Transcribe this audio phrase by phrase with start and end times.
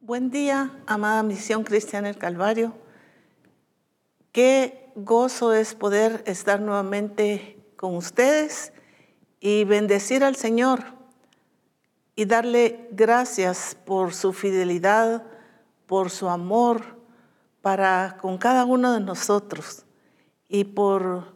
[0.00, 2.72] Buen día, amada Misión Cristiana del Calvario.
[4.30, 8.72] Qué gozo es poder estar nuevamente con ustedes
[9.40, 10.84] y bendecir al Señor
[12.14, 15.24] y darle gracias por su fidelidad,
[15.86, 16.96] por su amor
[17.60, 19.84] para con cada uno de nosotros
[20.48, 21.34] y por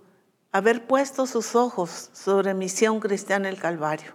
[0.52, 4.12] haber puesto sus ojos sobre Misión Cristiana del Calvario.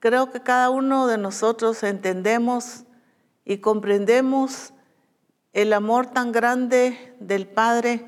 [0.00, 2.82] Creo que cada uno de nosotros entendemos
[3.46, 4.74] y comprendemos
[5.52, 8.04] el amor tan grande del Padre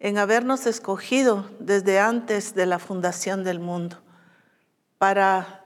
[0.00, 3.98] en habernos escogido desde antes de la fundación del mundo
[4.98, 5.64] para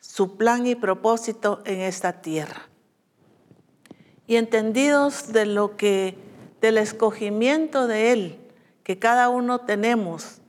[0.00, 2.68] su plan y propósito en esta tierra.
[4.26, 6.16] Y entendidos de lo que
[6.60, 8.40] del escogimiento de él
[8.82, 10.40] que cada uno tenemos,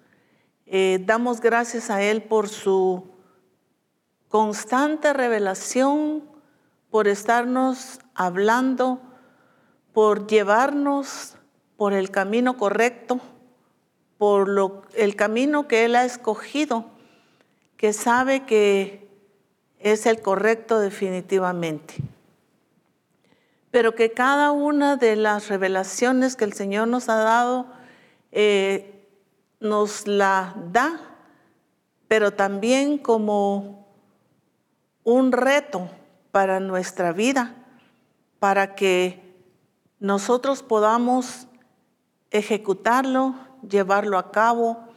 [0.65, 3.09] eh, damos gracias a él por su
[4.29, 6.28] constante revelación
[6.89, 8.99] por estarnos hablando,
[9.93, 11.35] por llevarnos
[11.77, 13.19] por el camino correcto,
[14.17, 16.85] por lo, el camino que Él ha escogido,
[17.77, 19.07] que sabe que
[19.79, 21.95] es el correcto definitivamente.
[23.71, 27.67] Pero que cada una de las revelaciones que el Señor nos ha dado,
[28.31, 29.07] eh,
[29.59, 30.99] nos la da,
[32.07, 33.87] pero también como
[35.03, 35.89] un reto
[36.31, 37.55] para nuestra vida,
[38.39, 39.35] para que
[39.99, 41.47] nosotros podamos
[42.31, 43.35] ejecutarlo,
[43.67, 44.87] llevarlo a cabo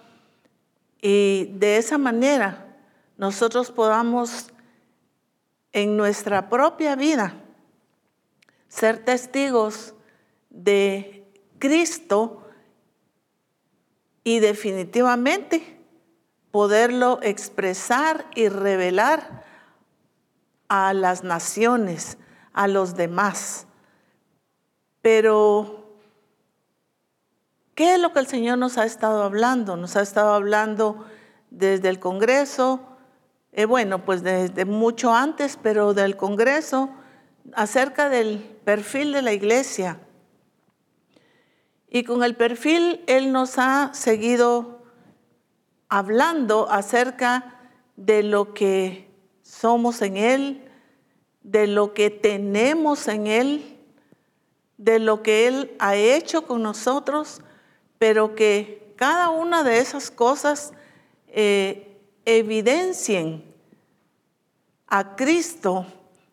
[1.00, 2.76] y de esa manera
[3.16, 4.50] nosotros podamos
[5.72, 7.34] en nuestra propia vida
[8.68, 9.94] ser testigos
[10.50, 11.24] de
[11.58, 12.42] Cristo
[14.24, 15.80] y definitivamente
[16.50, 19.44] poderlo expresar y revelar
[20.74, 22.16] a las naciones,
[22.54, 23.66] a los demás.
[25.02, 25.98] Pero,
[27.74, 29.76] ¿qué es lo que el Señor nos ha estado hablando?
[29.76, 31.04] Nos ha estado hablando
[31.50, 32.80] desde el Congreso,
[33.52, 36.88] eh, bueno, pues desde mucho antes, pero del Congreso,
[37.52, 39.98] acerca del perfil de la iglesia.
[41.90, 44.82] Y con el perfil Él nos ha seguido
[45.90, 47.60] hablando acerca
[47.96, 49.11] de lo que
[49.60, 50.62] somos en Él,
[51.42, 53.78] de lo que tenemos en Él,
[54.78, 57.42] de lo que Él ha hecho con nosotros,
[57.98, 60.72] pero que cada una de esas cosas
[61.28, 63.44] eh, evidencien
[64.86, 65.86] a Cristo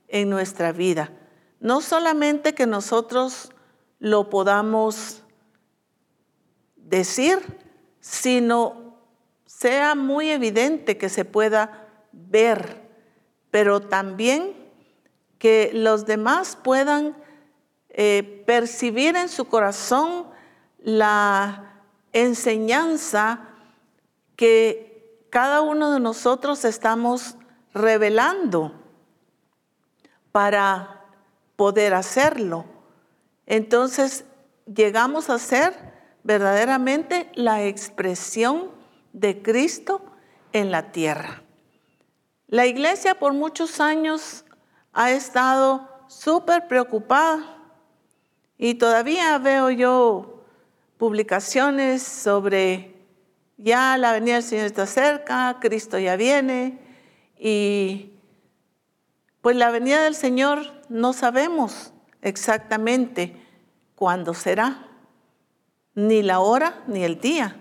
[0.08, 1.12] en nuestra vida.
[1.60, 3.52] No solamente que nosotros
[4.00, 5.24] lo podamos
[6.78, 7.40] decir,
[8.00, 8.96] sino
[9.46, 12.79] sea muy evidente que se pueda ver
[13.52, 14.56] pero también
[15.38, 17.16] que los demás puedan
[17.90, 20.28] eh, percibir en su corazón
[20.80, 21.82] la
[22.14, 23.50] enseñanza
[24.36, 27.36] que cada uno de nosotros estamos
[27.74, 28.74] revelando
[30.32, 31.06] para
[31.56, 32.66] poder hacerlo.
[33.46, 34.26] Entonces
[34.66, 35.74] llegamos a ser
[36.24, 38.72] verdaderamente la expresión
[39.14, 40.02] de Cristo
[40.54, 41.44] en la tierra.
[42.50, 44.44] La iglesia por muchos años
[44.92, 47.44] ha estado súper preocupada
[48.58, 50.44] y todavía veo yo
[50.98, 52.96] publicaciones sobre
[53.58, 56.80] ya la venida del Señor está cerca, Cristo ya viene
[57.38, 58.14] y
[59.42, 61.94] pues la venida del Señor no sabemos
[62.24, 63.46] exactamente
[63.94, 64.88] cuándo será,
[65.94, 67.58] ni la hora ni el día.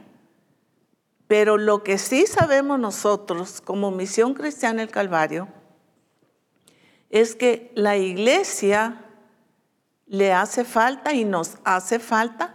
[1.29, 5.49] Pero lo que sí sabemos nosotros como Misión Cristiana del Calvario
[7.11, 9.05] es que la iglesia
[10.07, 12.55] le hace falta y nos hace falta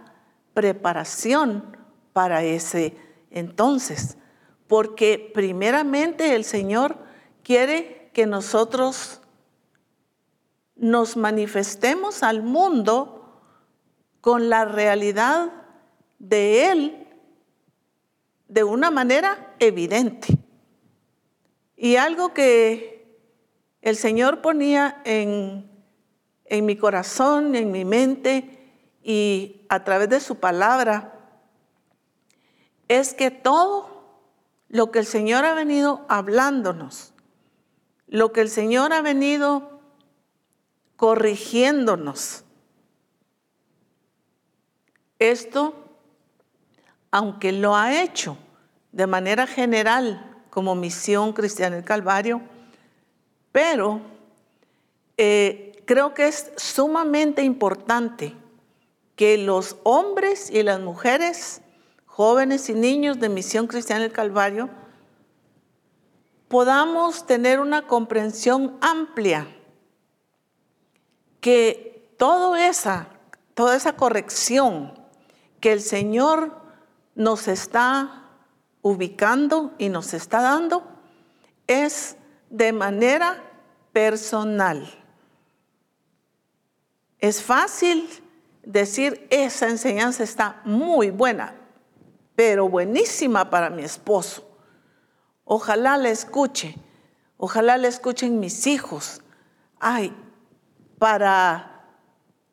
[0.54, 1.76] preparación
[2.12, 2.96] para ese
[3.30, 4.18] entonces,
[4.66, 6.98] porque primeramente el Señor
[7.44, 9.20] quiere que nosotros
[10.74, 13.40] nos manifestemos al mundo
[14.20, 15.52] con la realidad
[16.18, 17.03] de Él
[18.54, 20.38] de una manera evidente.
[21.76, 23.18] Y algo que
[23.82, 25.68] el Señor ponía en,
[26.44, 28.72] en mi corazón, en mi mente
[29.02, 31.18] y a través de su palabra,
[32.86, 34.22] es que todo
[34.68, 37.12] lo que el Señor ha venido hablándonos,
[38.06, 39.80] lo que el Señor ha venido
[40.94, 42.44] corrigiéndonos,
[45.18, 45.74] esto,
[47.10, 48.38] aunque lo ha hecho
[48.94, 52.40] de manera general como misión cristiana del Calvario,
[53.50, 54.00] pero
[55.16, 58.36] eh, creo que es sumamente importante
[59.16, 61.60] que los hombres y las mujeres,
[62.06, 64.70] jóvenes y niños de Misión Cristiana del Calvario,
[66.46, 69.48] podamos tener una comprensión amplia
[71.40, 73.08] que todo esa,
[73.54, 74.94] toda esa corrección
[75.60, 76.62] que el Señor
[77.16, 78.23] nos está
[78.84, 80.86] ubicando y nos está dando
[81.66, 82.18] es
[82.50, 83.42] de manera
[83.94, 84.86] personal.
[87.18, 88.06] Es fácil
[88.62, 91.54] decir, esa enseñanza está muy buena,
[92.36, 94.46] pero buenísima para mi esposo.
[95.46, 96.76] Ojalá la escuche,
[97.38, 99.22] ojalá la escuchen mis hijos.
[99.80, 100.14] Ay,
[100.98, 101.86] para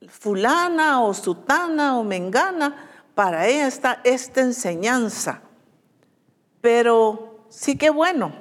[0.08, 5.42] fulana o sutana o mengana, para ella está esta enseñanza.
[6.62, 8.34] Pero sí que bueno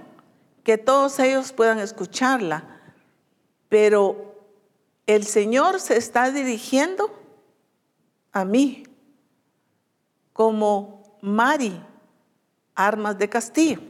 [0.63, 2.81] que todos ellos puedan escucharla,
[3.69, 4.37] pero
[5.07, 7.11] el Señor se está dirigiendo
[8.33, 8.85] a mí
[10.33, 11.83] como Mari
[12.75, 13.81] Armas de Castillo.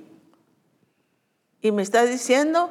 [1.61, 2.71] Y me está diciendo,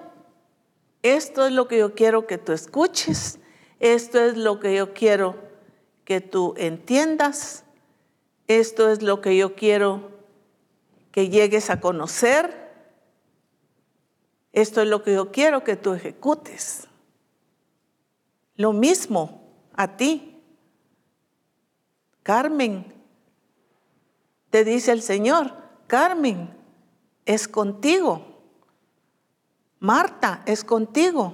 [1.03, 3.39] esto es lo que yo quiero que tú escuches,
[3.79, 5.35] esto es lo que yo quiero
[6.03, 7.63] que tú entiendas,
[8.47, 10.18] esto es lo que yo quiero
[11.19, 12.71] que llegues a conocer,
[14.53, 16.87] esto es lo que yo quiero que tú ejecutes.
[18.55, 19.43] Lo mismo
[19.73, 20.41] a ti.
[22.23, 22.93] Carmen,
[24.49, 25.53] te dice el Señor,
[25.87, 26.55] Carmen,
[27.25, 28.25] es contigo.
[29.79, 31.33] Marta, es contigo.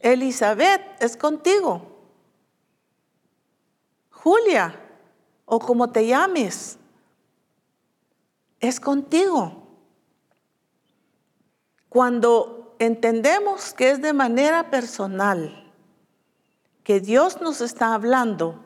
[0.00, 1.86] Elizabeth, es contigo.
[4.10, 4.74] Julia,
[5.44, 6.80] o como te llames,
[8.62, 9.66] es contigo.
[11.90, 15.70] Cuando entendemos que es de manera personal,
[16.84, 18.64] que Dios nos está hablando,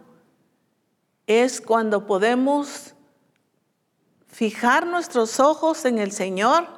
[1.27, 2.95] es cuando podemos
[4.29, 6.69] fijar nuestros ojos en el Señor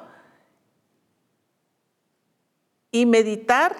[2.91, 3.75] y meditar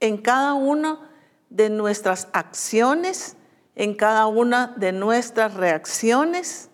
[0.00, 1.10] en cada una
[1.48, 3.36] de nuestras acciones,
[3.74, 6.68] en cada una de nuestras reacciones,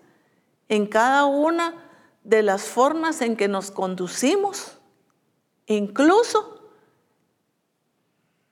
[0.68, 1.74] en cada una
[2.22, 4.78] de las formas en que nos conducimos,
[5.66, 6.70] incluso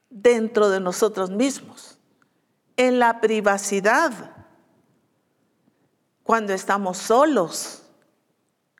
[0.09, 1.97] dentro de nosotros mismos
[2.77, 4.31] en la privacidad,
[6.23, 7.83] cuando estamos solos,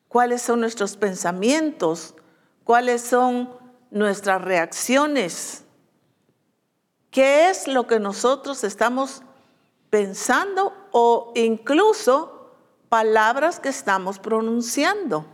[0.08, 2.16] cuáles son nuestros pensamientos,
[2.64, 3.50] cuáles son
[3.92, 5.64] nuestras reacciones,
[7.12, 9.22] qué es lo que nosotros estamos
[9.90, 12.43] pensando o incluso
[12.94, 15.26] palabras que estamos pronunciando.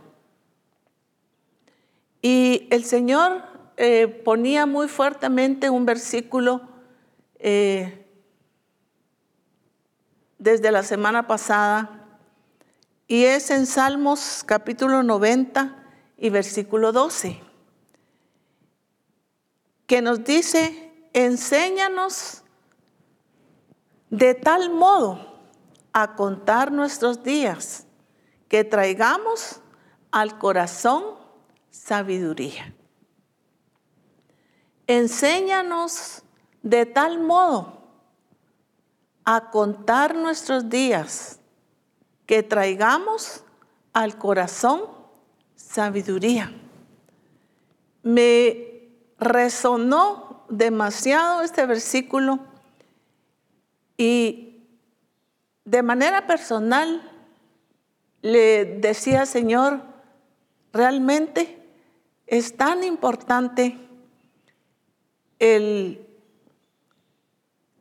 [2.22, 3.42] Y el Señor
[3.76, 6.62] eh, ponía muy fuertemente un versículo
[7.38, 8.06] eh,
[10.38, 12.08] desde la semana pasada
[13.06, 15.84] y es en Salmos capítulo 90
[16.16, 17.42] y versículo 12,
[19.86, 22.42] que nos dice, enséñanos
[24.08, 25.29] de tal modo
[25.92, 27.86] a contar nuestros días
[28.48, 29.60] que traigamos
[30.10, 31.04] al corazón
[31.70, 32.74] sabiduría.
[34.86, 36.22] Enséñanos
[36.62, 37.80] de tal modo
[39.24, 41.38] a contar nuestros días,
[42.26, 43.44] que traigamos
[43.92, 44.82] al corazón
[45.54, 46.52] sabiduría.
[48.02, 48.88] Me
[49.18, 52.40] resonó demasiado este versículo
[53.96, 54.49] y
[55.64, 57.10] de manera personal
[58.22, 59.82] le decía, Señor,
[60.72, 61.62] realmente
[62.26, 63.78] es tan importante
[65.38, 66.06] el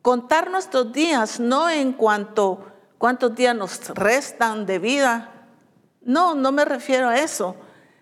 [0.01, 2.65] Contar nuestros días, no en cuanto
[2.97, 5.47] cuántos días nos restan de vida,
[6.01, 7.57] no, no me refiero a eso,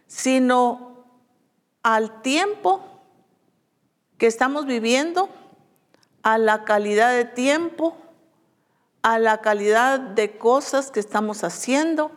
[0.06, 1.06] sino
[1.82, 2.82] al tiempo
[4.20, 5.28] que estamos viviendo,
[6.22, 7.98] a la calidad de tiempo,
[9.08, 12.12] a la calidad de cosas que estamos haciendo,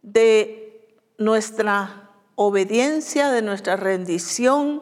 [0.00, 4.80] de nuestra obediencia, de nuestra rendición,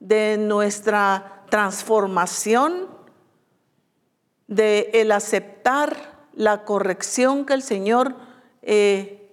[0.00, 2.86] de nuestra transformación,
[4.46, 8.14] de el aceptar la corrección que el Señor
[8.60, 9.32] eh,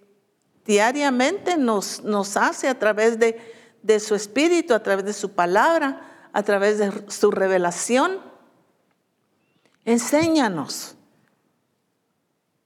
[0.65, 3.37] diariamente nos, nos, hace a través de,
[3.83, 8.30] de su espíritu, a través de su palabra, a través de su revelación.
[9.91, 10.95] Enséñanos.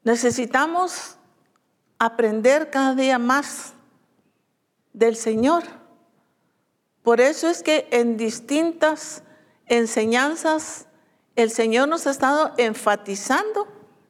[0.03, 1.15] Necesitamos
[1.97, 3.73] aprender cada día más
[4.93, 5.63] del Señor
[7.01, 9.23] Por eso es que en distintas
[9.65, 10.85] enseñanzas
[11.35, 13.67] el Señor nos ha estado enfatizando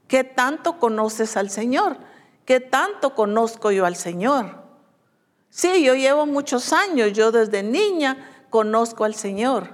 [0.09, 1.95] qué tanto conoces al Señor,
[2.43, 4.61] qué tanto conozco yo al Señor.
[5.49, 9.69] Sí, yo llevo muchos años, yo desde niña conozco al Señor,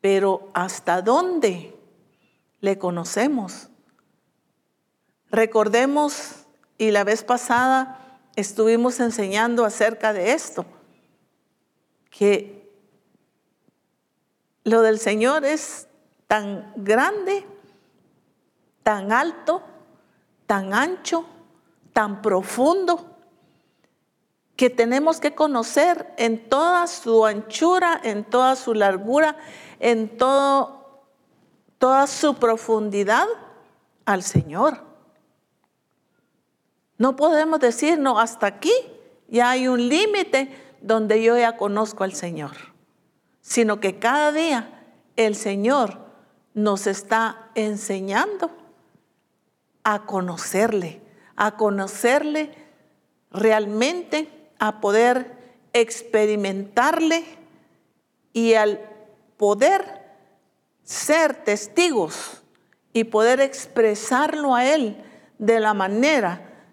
[0.00, 1.73] pero ¿hasta dónde
[2.64, 3.68] le conocemos?
[5.30, 6.46] Recordemos,
[6.78, 10.64] y la vez pasada estuvimos enseñando acerca de esto,
[12.08, 12.72] que
[14.64, 15.88] lo del Señor es
[16.26, 17.44] tan grande,
[18.82, 19.62] tan alto,
[20.46, 21.26] tan ancho,
[21.92, 23.14] tan profundo,
[24.56, 29.36] que tenemos que conocer en toda su anchura, en toda su largura,
[29.80, 30.83] en todo,
[31.84, 33.26] toda su profundidad
[34.06, 34.80] al Señor.
[36.96, 38.72] No podemos decir, no, hasta aquí
[39.28, 40.48] ya hay un límite
[40.80, 42.52] donde yo ya conozco al Señor,
[43.42, 44.82] sino que cada día
[45.16, 45.98] el Señor
[46.54, 48.50] nos está enseñando
[49.82, 51.02] a conocerle,
[51.36, 52.54] a conocerle
[53.30, 55.36] realmente, a poder
[55.74, 57.26] experimentarle
[58.32, 58.80] y al
[59.36, 60.03] poder
[60.84, 62.42] ser testigos
[62.92, 65.02] y poder expresarlo a Él
[65.38, 66.68] de la manera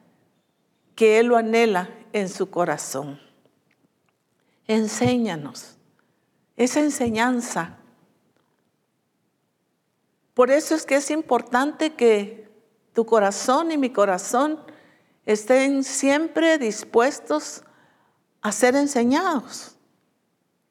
[0.96, 3.20] que Él lo anhela en su corazón.
[4.68, 5.78] Enséñanos
[6.56, 7.80] esa enseñanza
[10.34, 12.50] por eso es que es importante que
[12.94, 14.60] tu corazón y mi corazón
[15.26, 17.64] estén siempre dispuestos
[18.42, 19.78] a ser enseñados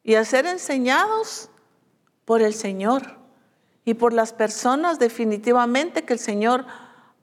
[0.02, 1.50] y a ser enseñados
[2.24, 3.19] por el Señor
[3.84, 6.66] y por las personas definitivamente que el Señor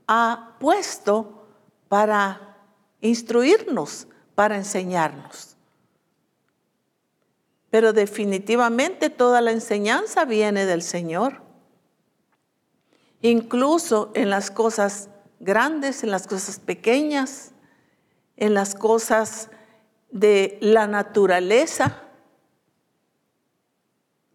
[0.08, 1.48] ha puesto
[1.90, 2.58] para
[3.02, 5.56] instruirnos, para enseñarnos.
[7.70, 11.48] Pero definitivamente toda la enseñanza viene del Señor
[13.22, 15.10] incluso en las cosas
[15.40, 17.52] grandes, en las cosas pequeñas,
[18.36, 19.50] en las cosas
[20.12, 22.04] de la naturaleza.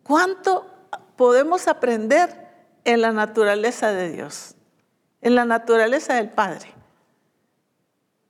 [0.03, 0.67] ¿Cuánto
[1.17, 2.49] podemos aprender
[2.85, 4.55] en la naturaleza de Dios?
[5.21, 6.73] En la naturaleza del Padre.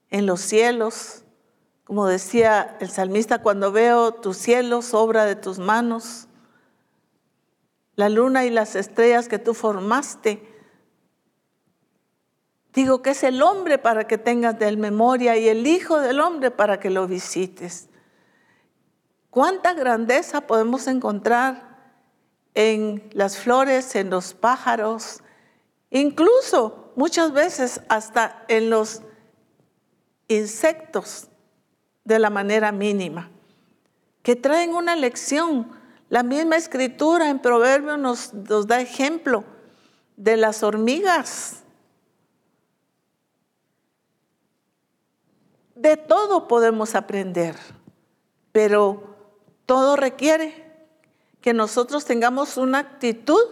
[0.09, 1.23] En los cielos,
[1.83, 6.27] como decía el salmista, cuando veo tus cielos, obra de tus manos,
[7.95, 10.49] la luna y las estrellas que tú formaste.
[12.73, 16.49] Digo que es el hombre para que tengas de memoria y el Hijo del Hombre
[16.49, 17.89] para que lo visites.
[19.29, 21.72] ¿Cuánta grandeza podemos encontrar
[22.55, 25.21] en las flores, en los pájaros,
[25.89, 29.01] incluso muchas veces hasta en los
[30.27, 31.27] insectos
[32.03, 33.29] de la manera mínima,
[34.21, 35.83] que traen una lección
[36.13, 39.43] la misma escritura en Proverbios nos, nos da ejemplo
[40.15, 41.63] de las hormigas.
[45.73, 47.55] De todo podemos aprender,
[48.51, 49.15] pero
[49.65, 50.62] todo requiere
[51.43, 53.45] que nosotros tengamos una actitud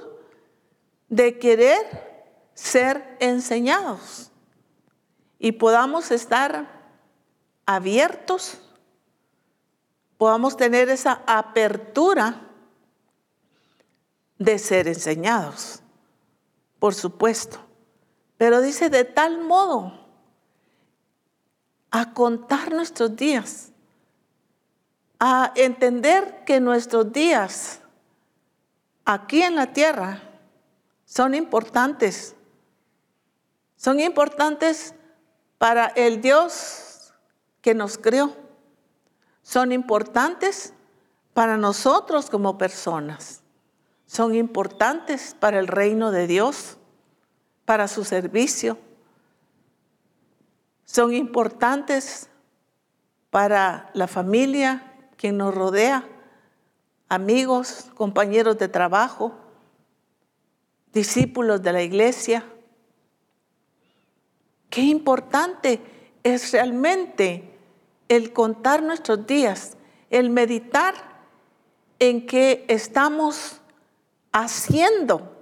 [1.09, 4.31] de querer ser enseñados
[5.37, 6.71] y podamos estar
[7.65, 8.59] abiertos,
[10.17, 12.47] podamos tener esa apertura
[14.39, 15.81] de ser enseñados,
[16.79, 17.59] por supuesto.
[18.37, 19.99] Pero dice de tal modo
[21.91, 23.70] a contar nuestros días,
[25.21, 27.79] a entender que nuestros días
[29.05, 30.21] aquí en la tierra
[31.05, 32.35] son importantes.
[33.77, 34.93] Son importantes
[35.57, 37.13] para el Dios
[37.61, 38.35] que nos creó.
[39.41, 40.73] Son importantes
[41.33, 43.41] para nosotros como personas
[44.11, 46.75] son importantes para el reino de Dios,
[47.63, 48.77] para su servicio.
[50.83, 52.27] Son importantes
[53.29, 54.90] para la familia,
[55.21, 56.03] quien nos rodea,
[57.07, 59.35] amigos, compañeros de trabajo,
[60.93, 62.43] discípulos de la iglesia.
[64.71, 65.79] Qué importante
[66.23, 67.55] es realmente
[68.09, 69.77] el contar nuestros días,
[70.09, 70.95] el meditar
[71.99, 73.61] en que estamos
[74.31, 75.37] haciendo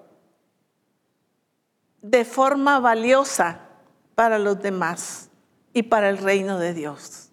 [2.01, 3.62] de forma valiosa
[4.13, 5.29] para los demás
[5.74, 7.28] y para el reino de Dios.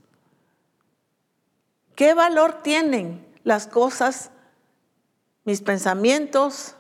[1.97, 4.31] ¿Qué valor tienen las cosas,
[5.45, 6.77] mis pensamientos,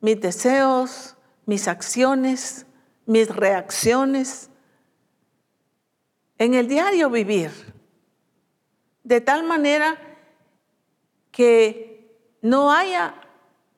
[0.00, 2.66] mis deseos, mis acciones,
[3.06, 4.50] mis reacciones
[6.36, 7.72] en el diario vivir?
[9.02, 9.98] De tal manera
[11.32, 13.14] que no haya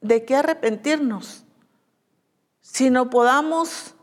[0.01, 1.45] de qué arrepentirnos,
[2.61, 3.95] sino podamos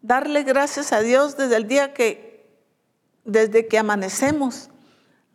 [0.00, 2.58] darle gracias a Dios desde el día que,
[3.24, 4.70] desde que amanecemos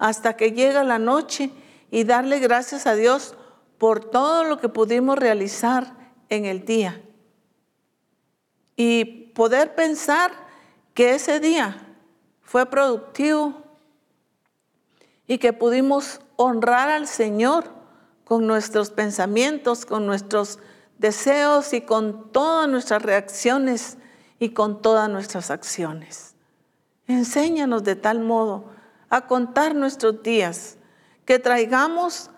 [0.01, 1.51] hasta que llega la noche
[1.91, 3.36] y darle gracias a Dios
[3.77, 5.93] por todo lo que pudimos realizar
[6.29, 7.00] en el día.
[8.75, 9.05] Y
[9.36, 10.31] poder pensar
[10.96, 11.88] que ese día
[12.41, 13.62] fue productivo
[15.27, 17.65] y que pudimos honrar al Señor
[18.25, 20.58] con nuestros pensamientos, con nuestros
[20.98, 24.00] deseos y con todas nuestras reacciones
[24.39, 26.34] y con todas nuestras acciones.
[27.05, 28.80] Enséñanos de tal modo
[29.12, 30.77] a contar nuestros días,
[31.25, 32.32] que traigamos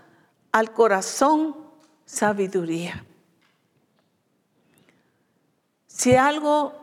[0.52, 1.56] al corazón
[2.04, 3.06] sabiduría.
[5.86, 6.74] Si algo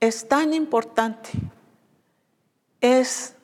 [0.00, 1.30] es tan importante,
[2.80, 3.36] es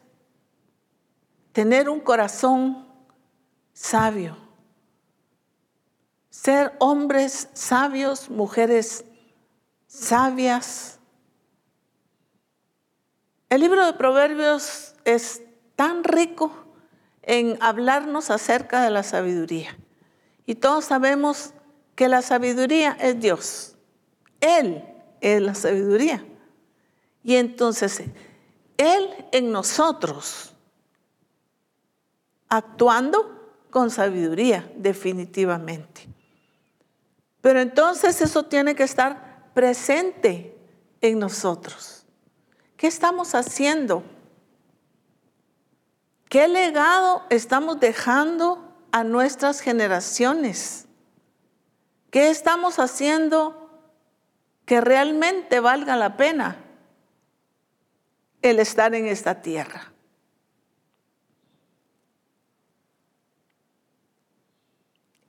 [1.53, 2.89] tener un corazón
[3.73, 4.37] sabio,
[6.31, 9.05] ser hombres sabios, mujeres
[9.87, 10.99] sabias.
[13.49, 15.43] El libro de Proverbios es
[15.75, 16.53] tan rico
[17.23, 19.77] en hablarnos acerca de la sabiduría.
[20.47, 21.55] Y todos sabemos
[21.95, 23.77] que la sabiduría es Dios.
[24.41, 24.85] Él
[25.21, 26.25] es la sabiduría.
[27.23, 28.03] Y entonces,
[28.77, 30.53] Él en nosotros,
[32.49, 36.09] actuando con sabiduría, definitivamente.
[37.41, 40.57] Pero entonces eso tiene que estar presente
[41.01, 42.05] en nosotros.
[42.77, 44.03] ¿Qué estamos haciendo?
[46.29, 50.87] ¿Qué legado estamos dejando a nuestras generaciones?
[52.11, 53.71] ¿Qué estamos haciendo
[54.67, 56.57] que realmente valga la pena
[58.43, 59.93] el estar en esta tierra?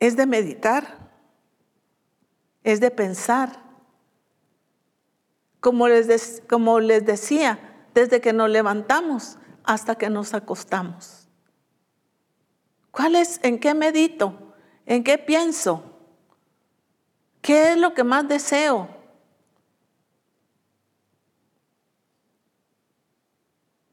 [0.01, 1.11] Es de meditar,
[2.63, 3.63] es de pensar.
[5.61, 9.37] Como les, como les decía, desde que nos levantamos
[9.69, 11.27] hasta que nos acostamos.
[12.89, 13.39] ¿Cuál es?
[13.43, 14.33] ¿En qué medito?
[14.87, 15.83] ¿En qué pienso?
[17.39, 18.89] ¿Qué es lo que más deseo?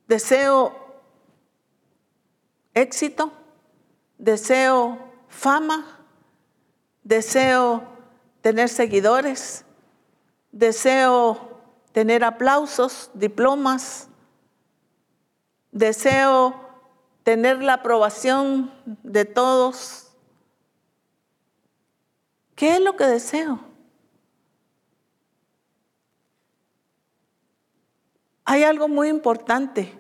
[0.09, 0.75] Deseo
[2.73, 3.31] éxito,
[4.17, 6.07] deseo fama,
[7.05, 7.87] deseo
[8.41, 9.67] tener seguidores,
[10.53, 11.61] deseo
[11.93, 14.09] tener aplausos, diplomas,
[15.77, 16.55] deseo
[17.23, 20.09] tener la aprobación de todos.
[22.55, 23.61] ¿Qué es lo que deseo?
[28.47, 29.93] Hay algo muy importante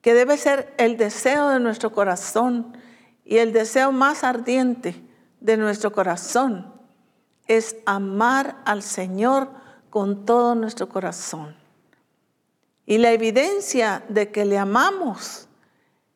[0.00, 2.76] que debe ser el deseo de nuestro corazón
[3.24, 5.00] y el deseo más ardiente
[5.40, 6.74] de nuestro corazón
[7.46, 9.50] es amar al Señor
[9.90, 11.63] con todo nuestro corazón.
[12.86, 15.48] Y la evidencia de que le amamos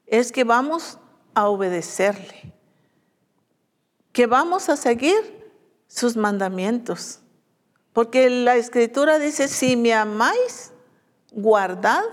[0.06, 0.98] es que vamos
[1.34, 2.52] a obedecerle,
[4.12, 5.52] que vamos a seguir
[5.86, 7.20] sus mandamientos.
[7.92, 10.72] Porque la escritura dice, si me amáis,
[11.32, 12.04] guardad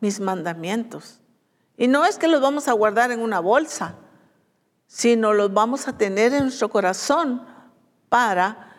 [0.00, 1.20] mis mandamientos.
[1.76, 3.96] Y no es que los vamos a guardar en una bolsa,
[4.86, 7.44] sino los vamos a tener en nuestro corazón
[8.08, 8.76] para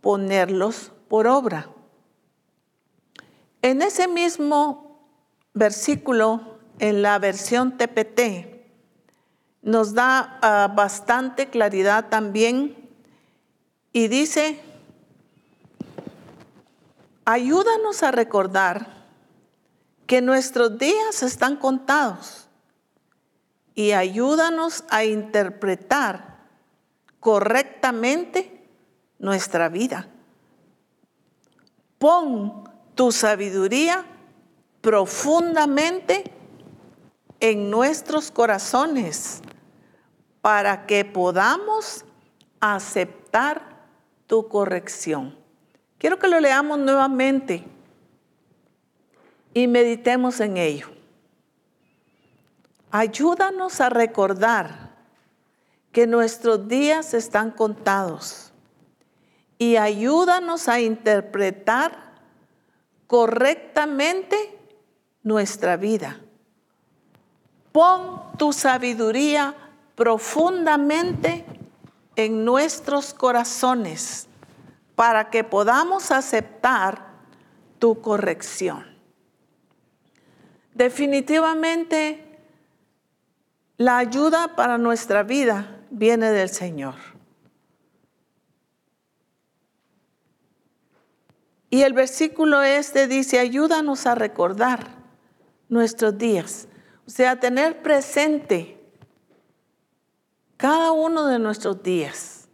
[0.00, 1.73] ponerlos por obra.
[3.64, 5.08] En ese mismo
[5.54, 8.20] versículo, en la versión TPT,
[9.62, 12.90] nos da ah, bastante claridad también
[13.90, 14.60] y dice,
[17.24, 19.06] ayúdanos a recordar
[20.06, 22.48] que nuestros días están contados
[23.74, 26.36] y ayúdanos a interpretar
[27.18, 28.68] correctamente
[29.18, 30.06] nuestra vida.
[31.96, 34.04] Pon tu sabiduría
[34.80, 36.30] profundamente
[37.40, 39.40] en nuestros corazones
[40.40, 42.04] para que podamos
[42.60, 43.86] aceptar
[44.26, 45.36] tu corrección.
[45.98, 47.64] Quiero que lo leamos nuevamente
[49.54, 50.88] y meditemos en ello.
[52.90, 54.94] Ayúdanos a recordar
[55.92, 58.52] que nuestros días están contados
[59.58, 62.03] y ayúdanos a interpretar
[63.06, 64.36] correctamente
[65.22, 66.20] nuestra vida.
[67.72, 69.54] Pon tu sabiduría
[69.94, 71.44] profundamente
[72.16, 74.28] en nuestros corazones
[74.94, 77.14] para que podamos aceptar
[77.78, 78.84] tu corrección.
[80.74, 82.24] Definitivamente
[83.76, 86.94] La ayuda para nuestra vida viene del Señor.
[91.74, 94.94] Y el versículo este dice, ayúdanos a recordar
[95.68, 96.68] nuestros días,
[97.04, 98.80] o sea, tener presente
[100.56, 102.48] cada uno de nuestros días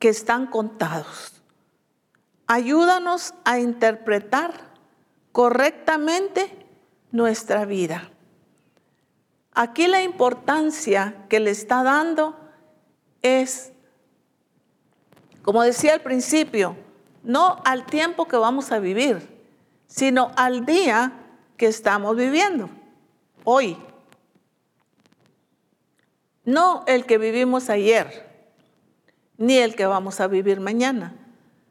[0.00, 1.40] que están contados.
[2.48, 4.74] Ayúdanos a interpretar
[5.30, 6.66] correctamente
[7.12, 8.10] nuestra vida.
[9.52, 12.36] Aquí la importancia que le está dando
[13.22, 13.71] es,
[15.42, 16.76] como decía al principio,
[17.22, 19.28] no al tiempo que vamos a vivir,
[19.86, 21.12] sino al día
[21.56, 22.70] que estamos viviendo,
[23.44, 23.76] hoy.
[26.44, 28.28] No el que vivimos ayer,
[29.36, 31.14] ni el que vamos a vivir mañana,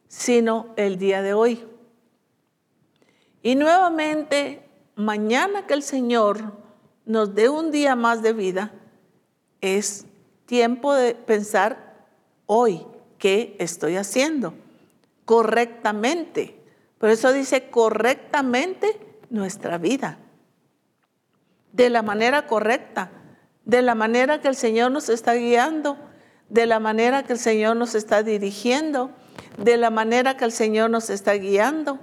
[0.08, 1.66] sino el día de hoy.
[3.42, 6.54] Y nuevamente, mañana que el Señor
[7.06, 8.74] nos dé un día más de vida,
[9.62, 10.06] es
[10.46, 12.06] tiempo de pensar
[12.46, 12.86] hoy
[13.22, 14.56] qué estoy haciendo
[15.26, 16.60] correctamente.
[16.98, 20.18] Por eso dice correctamente nuestra vida,
[21.72, 23.12] de la manera correcta,
[23.64, 25.98] de la manera que el Señor nos está guiando,
[26.50, 29.12] de la manera que el Señor nos está dirigiendo,
[29.58, 32.00] de la manera que el Señor nos está guiando.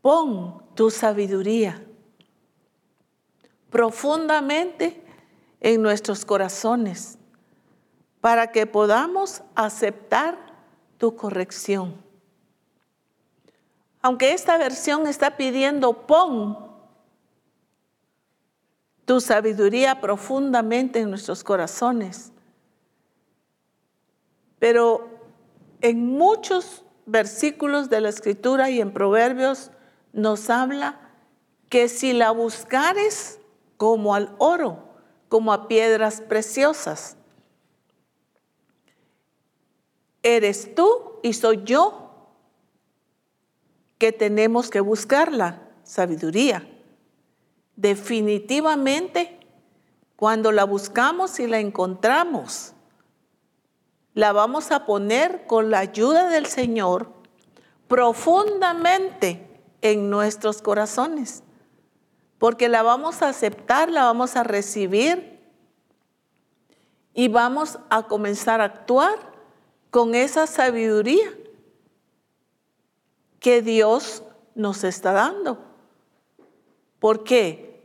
[0.00, 1.84] Pon tu sabiduría
[3.70, 5.07] profundamente
[5.60, 7.18] en nuestros corazones
[8.20, 10.38] para que podamos aceptar
[10.98, 11.94] tu corrección.
[14.00, 16.68] Aunque esta versión está pidiendo pon
[19.04, 22.32] tu sabiduría profundamente en nuestros corazones,
[24.58, 25.08] pero
[25.80, 29.70] en muchos versículos de la escritura y en proverbios
[30.12, 31.00] nos habla
[31.68, 33.40] que si la buscares
[33.76, 34.87] como al oro,
[35.28, 37.16] como a piedras preciosas,
[40.22, 42.08] eres tú y soy yo
[43.98, 46.68] que tenemos que buscar la sabiduría.
[47.76, 49.38] Definitivamente,
[50.16, 52.72] cuando la buscamos y la encontramos,
[54.14, 57.12] la vamos a poner con la ayuda del Señor
[57.86, 61.42] profundamente en nuestros corazones,
[62.38, 65.38] porque la vamos a aceptar, la vamos a recibir
[67.14, 69.16] y vamos a comenzar a actuar
[69.90, 71.32] con esa sabiduría
[73.40, 74.22] que Dios
[74.54, 75.58] nos está dando.
[77.00, 77.84] ¿Por qué?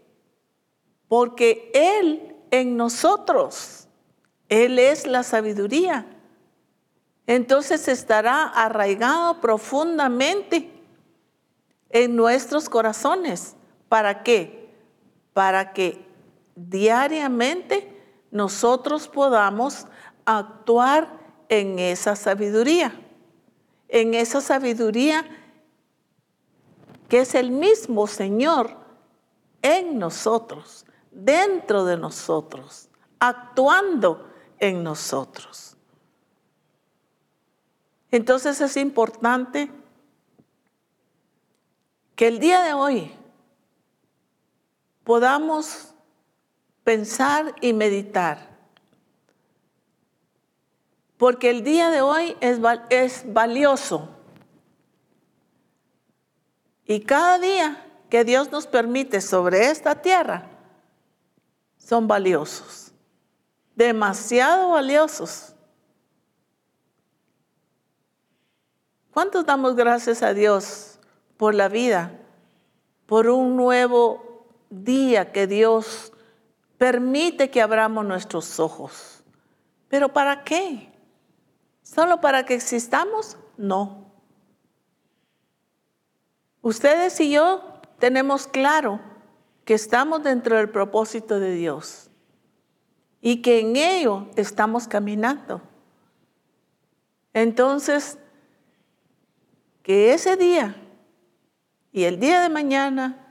[1.07, 3.87] Porque Él en nosotros,
[4.49, 6.05] Él es la sabiduría.
[7.25, 10.69] Entonces estará arraigado profundamente
[11.89, 13.55] en nuestros corazones.
[13.93, 14.73] ¿Para qué?
[15.33, 16.03] Para que
[16.55, 17.95] diariamente
[18.31, 19.85] nosotros podamos
[20.25, 22.99] actuar en esa sabiduría,
[23.89, 25.23] en esa sabiduría
[27.07, 28.75] que es el mismo Señor
[29.61, 34.27] en nosotros, dentro de nosotros, actuando
[34.57, 35.77] en nosotros.
[38.09, 39.71] Entonces es importante
[42.15, 43.22] que el día de hoy
[45.03, 45.93] podamos
[46.83, 48.53] pensar y meditar.
[51.17, 54.09] Porque el día de hoy es, es valioso.
[56.85, 60.49] Y cada día que Dios nos permite sobre esta tierra
[61.77, 62.91] son valiosos.
[63.75, 65.55] Demasiado valiosos.
[69.13, 70.99] ¿Cuántos damos gracias a Dios
[71.37, 72.19] por la vida,
[73.05, 74.32] por un nuevo
[74.73, 76.11] día que Dios
[76.77, 79.23] permite que abramos nuestros ojos.
[79.87, 80.91] ¿Pero para qué?
[81.83, 83.37] ¿Solo para que existamos?
[83.57, 84.11] No.
[86.61, 88.99] Ustedes y yo tenemos claro
[89.65, 92.09] que estamos dentro del propósito de Dios
[93.21, 95.61] y que en ello estamos caminando.
[97.33, 98.17] Entonces,
[99.83, 100.75] que ese día
[101.91, 103.22] y el día de mañana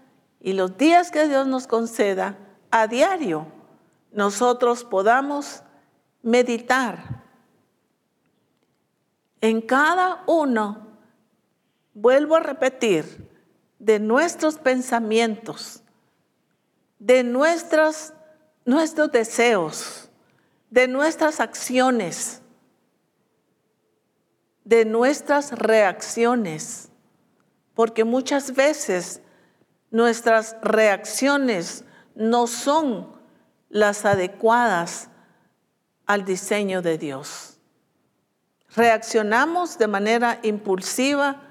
[0.42, 2.36] y los días que Dios nos conceda
[2.70, 3.46] a diario,
[4.10, 5.62] nosotros podamos
[6.20, 7.22] meditar
[9.40, 10.88] en cada uno,
[11.94, 13.30] vuelvo a repetir,
[13.78, 15.82] de nuestros pensamientos,
[16.98, 18.12] de nuestros,
[18.64, 20.10] nuestros deseos,
[20.70, 22.42] de nuestras acciones,
[24.64, 26.92] de nuestras reacciones
[27.74, 29.21] porque muchas veces
[29.92, 31.84] nuestras reacciones
[32.16, 33.12] no son
[33.68, 35.08] las adecuadas
[36.06, 37.58] al diseño de Dios.
[38.74, 41.42] Reaccionamos de manera impulsiva,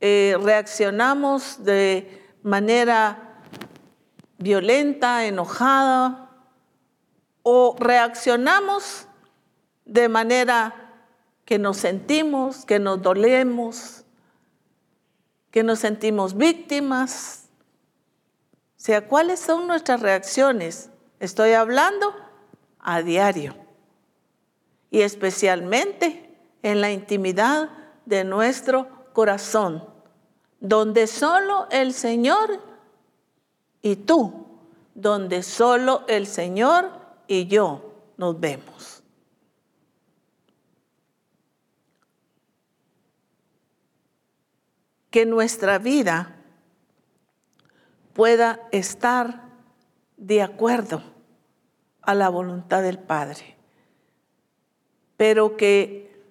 [0.00, 3.40] eh, reaccionamos de manera
[4.38, 6.30] violenta, enojada,
[7.42, 9.06] o reaccionamos
[9.84, 10.74] de manera
[11.44, 13.95] que nos sentimos, que nos dolemos,
[15.56, 17.48] que nos sentimos víctimas.
[18.76, 20.90] O sea, ¿cuáles son nuestras reacciones?
[21.18, 22.14] Estoy hablando
[22.78, 23.56] a diario
[24.90, 26.28] y especialmente
[26.62, 27.70] en la intimidad
[28.04, 29.82] de nuestro corazón,
[30.60, 32.62] donde solo el Señor
[33.80, 34.58] y tú,
[34.94, 36.90] donde solo el Señor
[37.28, 38.75] y yo nos vemos.
[45.16, 46.36] Que nuestra vida
[48.12, 49.44] pueda estar
[50.18, 51.02] de acuerdo
[52.02, 53.56] a la voluntad del Padre.
[55.16, 56.22] Pero que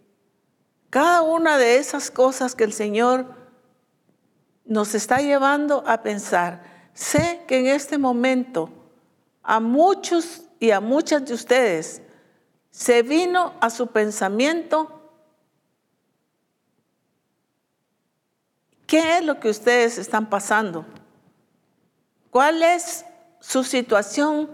[0.91, 3.33] cada una de esas cosas que el Señor
[4.65, 6.61] nos está llevando a pensar,
[6.93, 8.69] sé que en este momento
[9.41, 12.03] a muchos y a muchas de ustedes
[12.69, 14.94] se vino a su pensamiento
[18.87, 20.85] qué es lo que ustedes están pasando,
[22.29, 23.05] cuál es
[23.39, 24.49] su situación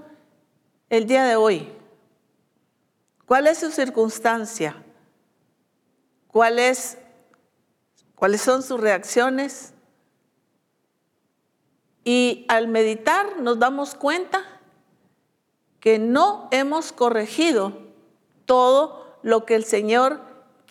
[0.90, 1.72] el día de hoy?
[3.26, 4.76] ¿Cuál es su circunstancia?
[6.28, 6.98] ¿Cuál es,
[8.16, 9.74] ¿Cuáles son sus reacciones?
[12.04, 14.44] Y al meditar nos damos cuenta
[15.80, 17.78] que no hemos corregido
[18.46, 20.20] todo lo que el Señor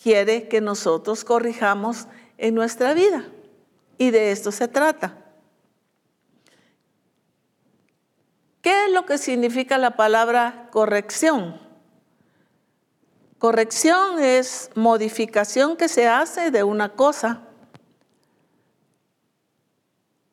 [0.01, 2.05] quiere que nosotros corrijamos
[2.37, 3.25] en nuestra vida.
[4.01, 5.15] Y de esto se trata.
[8.63, 11.61] ¿Qué es lo que significa la palabra corrección?
[13.37, 17.47] Corrección es modificación que se hace de una cosa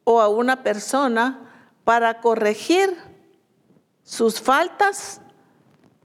[0.03, 2.97] o a una persona para corregir
[4.03, 5.21] sus faltas,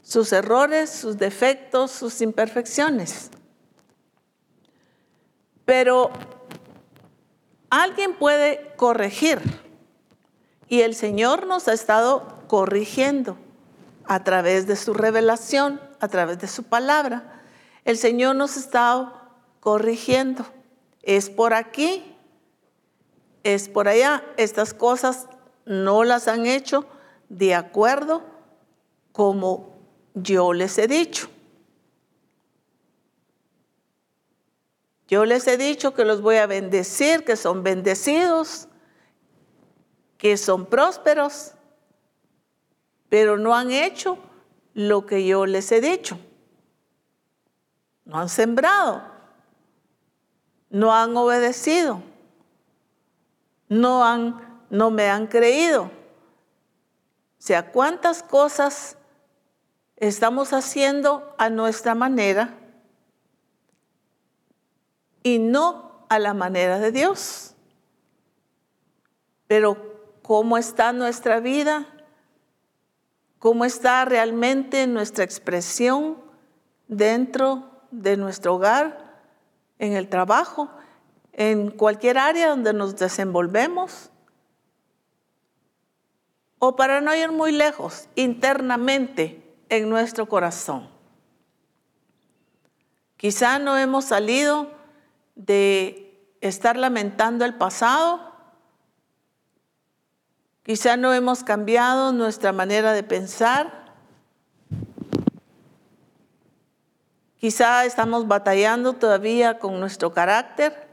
[0.02, 3.32] sus errores, sus defectos, sus imperfecciones.
[5.64, 6.12] Pero
[7.82, 9.40] alguien puede corregir
[10.70, 13.36] y el Señor nos ha estado corrigiendo
[14.06, 17.42] a través de su revelación, a través de su palabra.
[17.84, 19.14] El Señor nos ha estado
[19.60, 20.46] corrigiendo.
[21.02, 22.16] Es por aquí,
[23.44, 24.24] es por allá.
[24.38, 25.28] Estas cosas
[25.66, 26.86] no las han hecho
[27.30, 28.22] de acuerdo
[29.12, 29.74] como
[30.14, 31.28] yo les he dicho.
[35.08, 38.68] Yo les he dicho que los voy a bendecir, que son bendecidos,
[40.18, 41.54] que son prósperos,
[43.10, 44.18] pero no han hecho
[44.74, 46.18] lo que yo les he dicho.
[48.06, 49.04] No han sembrado,
[50.70, 52.02] no han obedecido,
[53.70, 55.84] no, han, no me han creído.
[55.84, 58.98] O sea, cuántas cosas
[59.98, 62.58] estamos haciendo a nuestra manera
[65.24, 67.56] y no a la manera de Dios.
[69.48, 71.88] Pero cómo está nuestra vida,
[73.40, 76.18] cómo está realmente nuestra expresión
[76.88, 79.04] dentro de nuestro hogar,
[79.80, 80.70] en el trabajo,
[81.34, 84.12] en cualquier área donde nos desenvolvemos.
[86.60, 90.90] O para no ir muy lejos, internamente en nuestro corazón.
[93.18, 94.70] Quizá no hemos salido
[95.36, 98.34] de estar lamentando el pasado
[100.64, 103.84] Quizá no hemos cambiado nuestra manera de pensar.
[107.38, 110.88] Quizá estamos batallando todavía con nuestro carácter.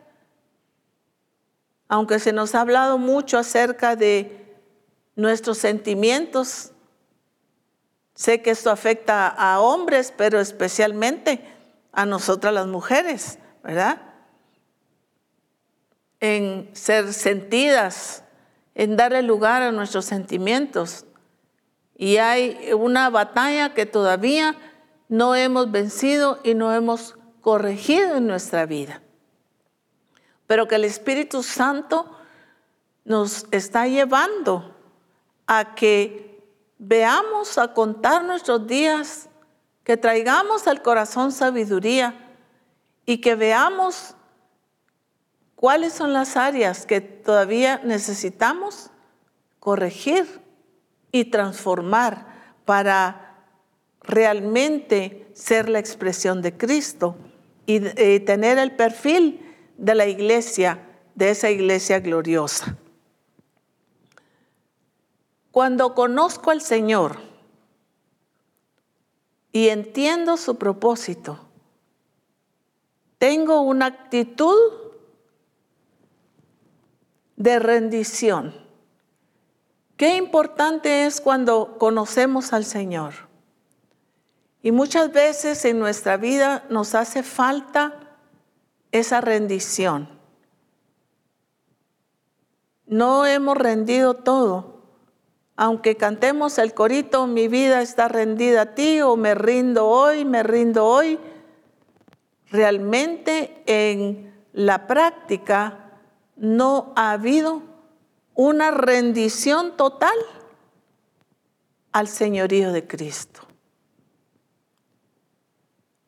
[1.87, 4.61] Aunque se nos ha hablado mucho acerca de
[5.14, 6.72] nuestros sentimientos,
[8.16, 11.44] sé que esto afecta a hombres, pero especialmente
[11.92, 14.10] a nosotras las mujeres, ¿verdad?
[16.21, 18.25] En ser sentidas,
[18.75, 21.05] en darle lugar a nuestros sentimientos.
[21.97, 24.57] Y hay una batalla que todavía
[25.09, 29.03] no hemos vencido y no hemos corregido en nuestra vida.
[30.47, 32.11] Pero que el Espíritu Santo
[33.05, 34.75] nos está llevando
[35.47, 36.43] a que
[36.79, 39.29] veamos a contar nuestros días,
[39.85, 42.15] que traigamos al corazón sabiduría
[43.05, 44.15] y que veamos
[45.61, 48.88] cuáles son las áreas que todavía necesitamos
[49.59, 50.40] corregir
[51.12, 53.44] y transformar para
[54.01, 57.14] realmente ser la expresión de Cristo
[57.66, 57.79] y,
[58.20, 60.81] tener el perfil de la iglesia,
[61.14, 62.79] de esa iglesia gloriosa.
[65.51, 67.18] Cuando conozco al Señor
[69.53, 71.38] y entiendo su propósito,
[73.18, 74.89] tengo una actitud
[77.40, 78.53] de rendición.
[79.96, 83.14] Qué importante es cuando conocemos al Señor.
[84.62, 87.94] Y muchas veces en nuestra vida nos hace falta
[88.92, 90.11] esa rendición.
[92.85, 94.83] No hemos rendido todo.
[95.57, 100.42] Aunque cantemos el corito, mi vida está rendida a ti o me rindo hoy, me
[100.42, 101.18] rindo hoy,
[102.50, 105.89] realmente en la práctica
[106.40, 107.62] no ha habido
[108.35, 110.16] una rendición total
[111.92, 113.42] al señorío de Cristo.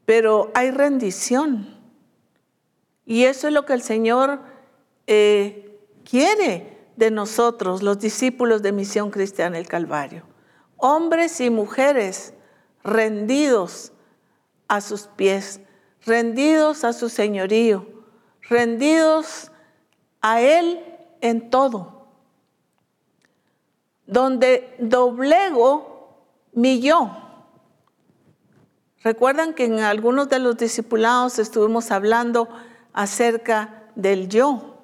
[0.07, 1.79] Pero hay rendición.
[3.05, 4.41] Y eso es lo que el Señor
[5.07, 10.25] eh, quiere de nosotros, los discípulos de Misión Cristiana el Calvario.
[10.77, 12.33] Hombres y mujeres
[12.83, 13.93] rendidos
[14.67, 15.61] a sus pies,
[16.07, 17.87] rendidos a su señorío,
[18.41, 19.52] rendidos
[20.23, 20.83] a Él
[21.21, 22.07] en todo,
[24.07, 26.17] donde doblego
[26.53, 27.11] mi yo.
[29.03, 32.49] Recuerdan que en algunos de los discipulados estuvimos hablando
[32.93, 34.79] acerca del yo.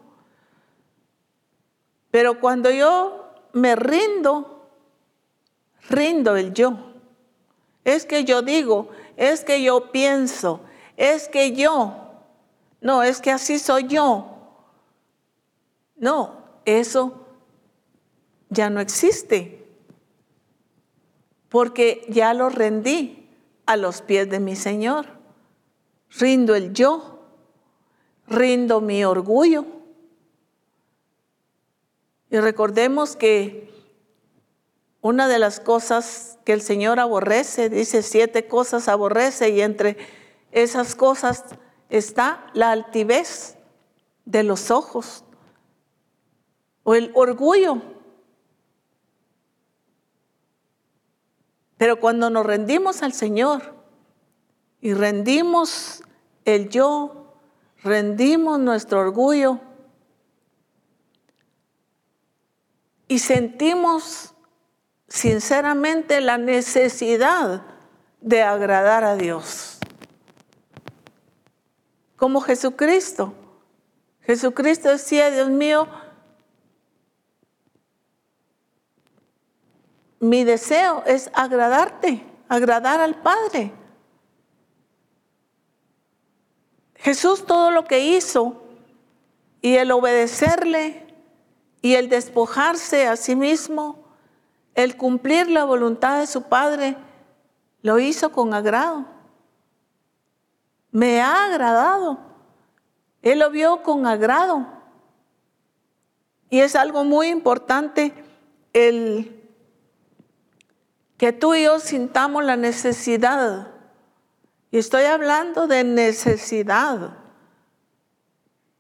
[2.11, 4.66] Pero cuando yo me rindo,
[5.88, 6.77] rindo el yo.
[7.85, 10.61] Es que yo digo, es que yo pienso,
[10.96, 11.94] es que yo,
[12.81, 14.38] no, es que así soy yo.
[15.98, 17.26] No, eso
[18.50, 19.66] ya no existe,
[21.48, 23.28] porque ya lo rendí
[23.66, 25.06] a los pies de mi Señor.
[26.11, 27.20] Rindo el yo,
[28.26, 29.66] rindo mi orgullo.
[32.30, 33.68] Y recordemos que
[35.00, 39.96] una de las cosas que el Señor aborrece, dice siete cosas aborrece y entre
[40.52, 41.44] esas cosas
[41.90, 43.56] está la altivez
[44.24, 45.24] de los ojos
[46.88, 47.83] o el orgullo.
[51.77, 53.74] Pero cuando nos rendimos al Señor
[54.81, 56.03] y rendimos
[56.46, 57.35] el yo,
[57.83, 59.61] rendimos nuestro orgullo
[63.07, 64.33] y sentimos
[65.09, 67.66] sinceramente la necesidad
[68.22, 69.79] de agradar a Dios
[72.16, 73.35] como Jesucristo.
[74.22, 75.87] Jesucristo decía, Dios mío,
[80.20, 83.72] mi deseo es agradarte, agradar al Padre.
[86.96, 88.62] Jesús todo lo que hizo
[89.61, 91.07] y el obedecerle
[91.81, 94.04] y el despojarse a sí mismo,
[94.74, 96.96] el cumplir la voluntad de su Padre,
[97.83, 99.18] lo hizo con agrado
[100.90, 102.18] me ha agradado.
[103.22, 104.66] Él lo vio con agrado.
[106.50, 108.12] Y es algo muy importante
[108.72, 109.38] el
[111.18, 113.72] que tú y yo sintamos la necesidad.
[114.70, 117.18] Y estoy hablando de necesidad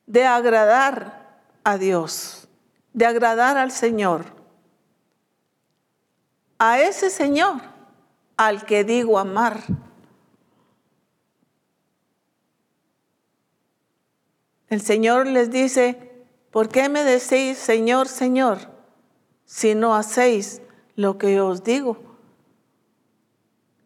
[0.06, 2.48] de agradar a Dios,
[2.92, 4.24] de agradar al Señor.
[6.58, 7.60] A ese Señor
[8.36, 9.64] al que digo amar.
[14.68, 18.58] El Señor les dice, ¿por qué me decís, Señor, Señor,
[19.44, 20.62] si no hacéis
[20.94, 22.07] lo que yo os digo?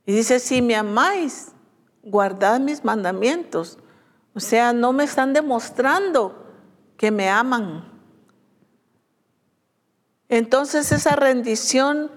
[0.06, 1.52] Y dice, si me amáis,
[2.02, 3.78] guardad mis mandamientos.
[4.34, 6.46] O sea, no me están demostrando
[6.96, 7.90] que me aman.
[10.28, 12.10] Entonces esa rendición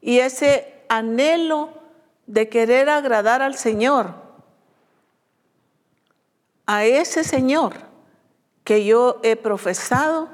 [0.00, 1.70] y ese anhelo
[2.26, 4.14] de querer agradar al Señor,
[6.64, 7.74] a ese Señor,
[8.64, 10.28] que yo he profesado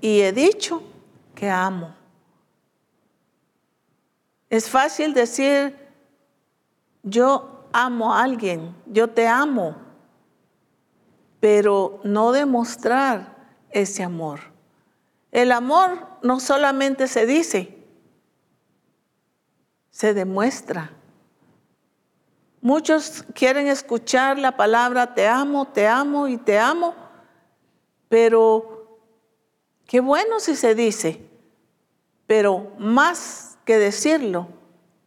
[0.00, 0.82] y he dicho
[1.34, 1.94] que amo.
[4.48, 5.85] Es fácil decir,
[7.06, 9.76] yo amo a alguien, yo te amo,
[11.40, 13.36] pero no demostrar
[13.70, 14.40] ese amor.
[15.30, 17.78] El amor no solamente se dice,
[19.90, 20.90] se demuestra.
[22.60, 26.94] Muchos quieren escuchar la palabra te amo, te amo y te amo,
[28.08, 29.00] Pero
[29.86, 31.28] qué bueno si se dice,
[32.26, 34.48] pero más que decirlo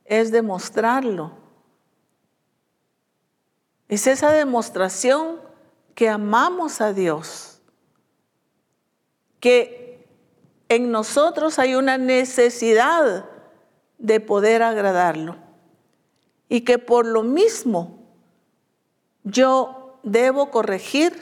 [0.06, 1.38] es demostrarlo.
[3.89, 5.41] Es esa demostración
[5.95, 7.59] que amamos a Dios,
[9.39, 10.07] que
[10.69, 13.25] en nosotros hay una necesidad
[13.97, 15.35] de poder agradarlo
[16.47, 17.99] y que por lo mismo
[19.23, 21.21] yo debo corregir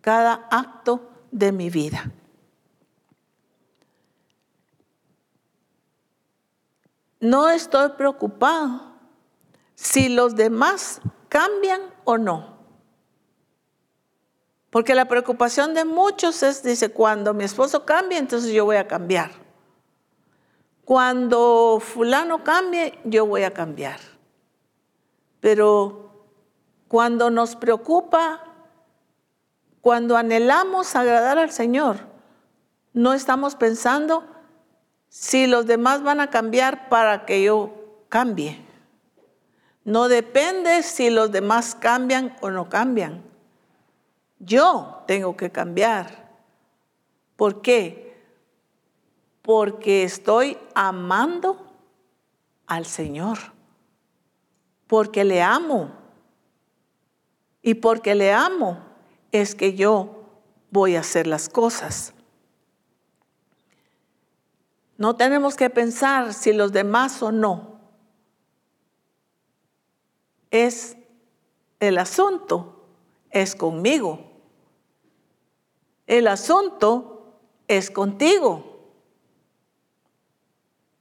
[0.00, 2.10] cada acto de mi vida.
[7.20, 8.96] No estoy preocupado
[9.76, 11.00] si los demás
[11.34, 12.58] cambian o no.
[14.70, 18.86] Porque la preocupación de muchos es, dice, cuando mi esposo cambie, entonces yo voy a
[18.86, 19.32] cambiar.
[20.84, 23.98] Cuando fulano cambie, yo voy a cambiar.
[25.40, 26.28] Pero
[26.86, 28.40] cuando nos preocupa
[29.80, 31.98] cuando anhelamos agradar al Señor,
[32.92, 34.24] no estamos pensando
[35.08, 38.63] si los demás van a cambiar para que yo cambie.
[39.84, 43.22] No depende si los demás cambian o no cambian.
[44.38, 46.30] Yo tengo que cambiar.
[47.36, 48.22] ¿Por qué?
[49.42, 51.66] Porque estoy amando
[52.66, 53.38] al Señor.
[54.86, 55.92] Porque le amo.
[57.60, 58.78] Y porque le amo,
[59.32, 60.24] es que yo
[60.70, 62.12] voy a hacer las cosas.
[64.98, 67.73] No tenemos que pensar si los demás o no.
[70.54, 70.96] Es
[71.80, 72.86] el asunto,
[73.32, 74.20] es conmigo.
[76.06, 77.34] El asunto
[77.66, 78.92] es contigo.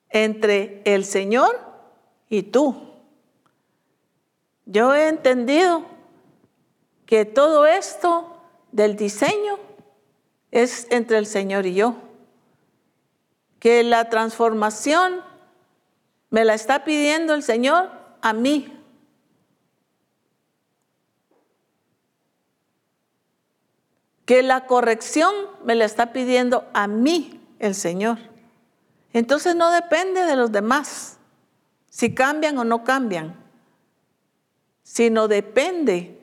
[0.10, 1.60] Entre el Señor
[2.30, 2.96] y tú.
[4.66, 5.86] Yo he entendido
[7.06, 8.36] que todo esto
[8.72, 9.60] del diseño
[10.50, 11.94] es entre el Señor y yo.
[13.60, 15.22] Que la transformación
[16.32, 17.92] me la está pidiendo el Señor
[18.24, 18.80] a mí.
[24.26, 28.18] Que la corrección me la está pidiendo a mí el Señor.
[29.12, 31.18] Entonces no depende de los demás,
[31.90, 33.36] si cambian o no cambian,
[34.82, 36.20] sino depende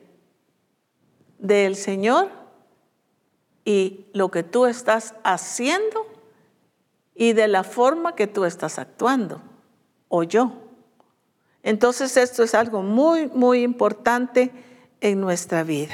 [1.39, 2.29] del Señor
[3.63, 6.05] y lo que tú estás haciendo
[7.15, 9.41] y de la forma que tú estás actuando,
[10.09, 10.53] o yo.
[11.63, 14.51] Entonces esto es algo muy, muy importante
[14.99, 15.93] en nuestra vida.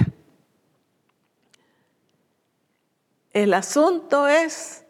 [3.37, 4.83] El asunto es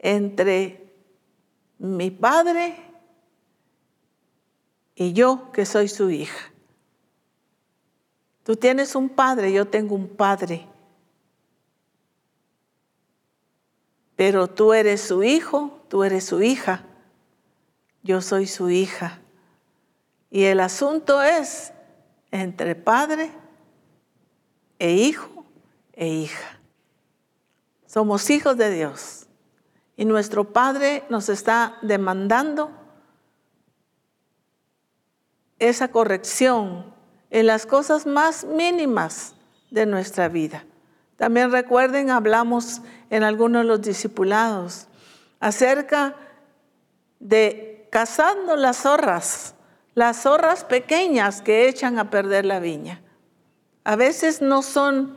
[0.00, 0.92] entre
[1.78, 2.74] mi padre
[4.96, 6.52] y yo que soy su hija.
[8.42, 10.66] Tú tienes un padre, yo tengo un padre.
[14.16, 16.84] Pero tú eres su hijo, tú eres su hija,
[18.02, 19.20] yo soy su hija.
[20.28, 21.72] Y el asunto es
[22.32, 23.30] entre padre
[24.80, 25.44] e hijo
[25.92, 26.63] e hija.
[27.94, 29.28] Somos hijos de Dios.
[29.96, 32.72] Y nuestro Padre nos está demandando
[35.60, 36.92] esa corrección
[37.30, 39.36] en las cosas más mínimas
[39.70, 40.64] de nuestra vida.
[41.14, 44.88] También recuerden, hablamos en algunos de los discipulados
[45.38, 46.16] acerca
[47.20, 49.54] de cazando las zorras,
[49.94, 53.02] las zorras pequeñas que echan a perder la viña.
[53.84, 55.16] A veces no son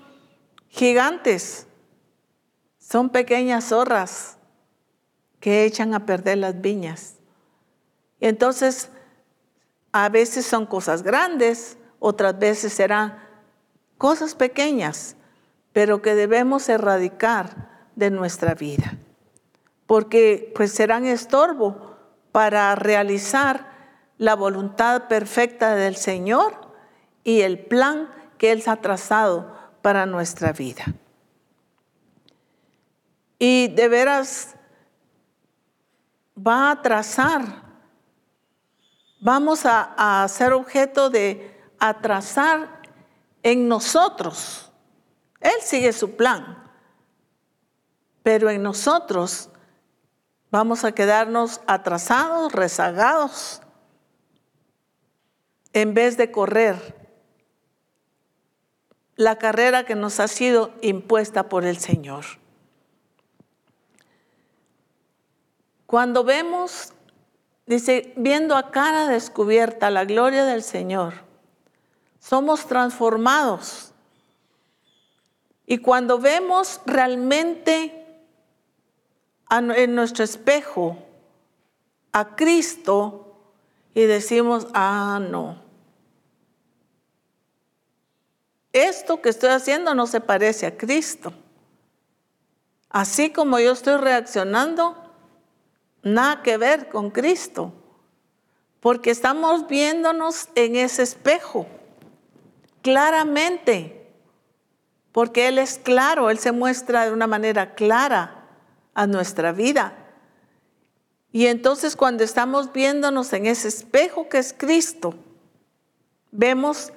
[0.70, 1.67] gigantes,
[2.90, 4.38] son pequeñas zorras
[5.42, 7.16] que echan a perder las viñas.
[8.22, 8.90] Y entonces,
[9.92, 13.20] a veces son cosas grandes, otras veces serán
[13.98, 15.18] cosas pequeñas,
[15.74, 18.98] pero que debemos erradicar de nuestra vida,
[19.86, 21.98] porque pues serán estorbo
[22.32, 23.68] para realizar
[24.18, 26.54] la voluntad perfecta del Señor
[27.26, 30.86] y el plan que Él ha trazado para nuestra vida.
[33.40, 34.56] Y de veras
[36.36, 37.42] va a trazar,
[39.20, 42.82] vamos a, a ser objeto de a trazar
[43.44, 44.72] en nosotros.
[45.40, 46.72] Él sigue su plan,
[48.24, 49.50] pero en nosotros
[50.50, 53.62] vamos a quedarnos atrasados, rezagados,
[55.74, 56.98] en vez de correr
[59.16, 62.26] la carrera que nos ha sido impuesta por el Señor.
[65.88, 66.94] Cuando vemos,
[67.66, 71.14] dice, viendo a cara descubierta la gloria del Señor,
[72.20, 73.94] somos transformados
[75.70, 78.06] Y cuando vemos realmente
[79.50, 80.98] en nuestro espejo
[82.14, 83.36] a Cristo
[83.94, 85.62] y decimos, ah, no,
[88.72, 91.34] esto que estoy haciendo no se parece a Cristo.
[92.90, 95.07] Así como yo estoy reaccionando,
[96.14, 97.74] nada que ver con Cristo,
[98.80, 101.68] porque estamos viéndonos en ese espejo
[102.82, 104.12] claramente,
[105.12, 108.46] porque Él es claro, Él se muestra de una manera clara
[108.94, 109.94] a nuestra vida.
[111.32, 115.16] Y entonces cuando estamos viéndonos en ese espejo que es Cristo,
[116.32, 116.94] vemos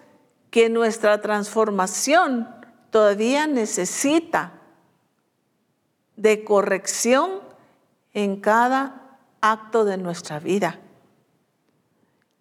[0.51, 2.49] que nuestra transformación
[2.91, 4.53] todavía necesita
[6.17, 7.41] de corrección
[8.13, 9.00] en cada
[9.41, 10.81] acto de nuestra vida.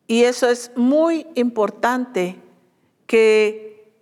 [0.08, 2.42] Y eso es muy importante
[3.06, 3.94] que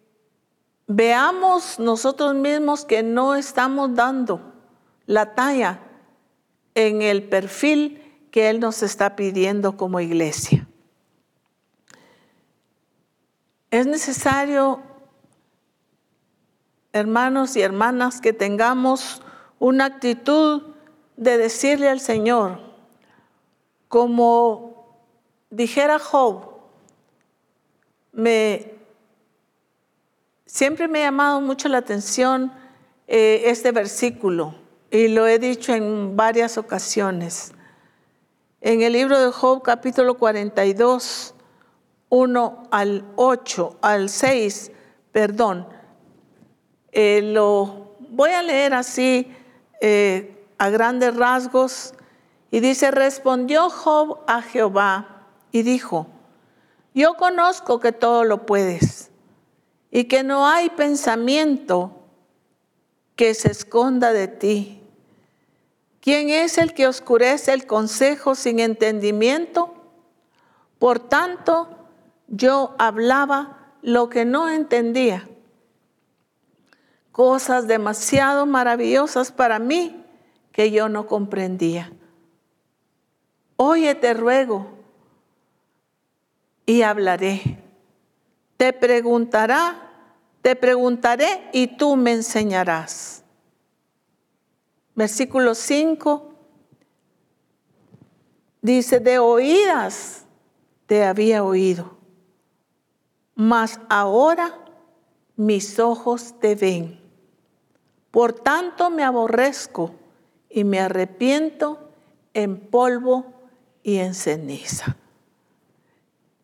[0.88, 4.42] veamos nosotros mismos que no estamos dando
[5.06, 5.82] la talla
[6.76, 10.68] en el perfil que Él nos está pidiendo como iglesia.
[13.70, 14.82] Es necesario,
[16.94, 19.22] hermanos y hermanas, que tengamos
[19.60, 20.64] una actitud
[21.18, 22.67] de decirle al Señor,
[23.88, 25.02] como
[25.50, 26.58] dijera Job,
[28.12, 28.74] me,
[30.46, 32.52] siempre me ha llamado mucho la atención
[33.08, 34.56] eh, este versículo
[34.90, 37.54] y lo he dicho en varias ocasiones.
[38.62, 41.36] En el libro de Job capítulo 42,
[42.10, 44.72] 1 al 8, al 6,
[45.12, 45.68] perdón.
[46.92, 49.32] Eh, lo voy a leer así
[49.82, 51.94] eh, a grandes rasgos
[52.52, 56.08] y dice, respondió Job a Jehová y dijo,
[56.94, 59.12] yo conozco que todo lo puedes
[59.92, 61.92] y que no hay pensamiento
[63.16, 64.82] que se esconda de ti.
[66.00, 69.74] ¿Quién es el que oscurece el consejo sin entendimiento?
[70.80, 71.68] Por tanto,
[72.28, 75.28] yo hablaba lo que no entendía.
[77.12, 80.04] Cosas demasiado maravillosas para mí
[80.52, 81.92] que yo no comprendía.
[83.58, 84.66] Oye, te ruego
[86.66, 87.62] y hablaré.
[88.56, 89.92] Te preguntará,
[90.42, 93.24] te preguntaré y tú me enseñarás.
[94.96, 96.34] Versículo 5
[98.62, 100.26] dice, de oídas
[100.88, 101.98] te había oído
[103.38, 104.66] mas ahora
[105.36, 107.00] mis ojos te ven.
[108.10, 109.92] Por tanto me aborrezco
[110.50, 111.92] y me arrepiento
[112.34, 113.26] en polvo
[113.88, 114.98] y en ceniza.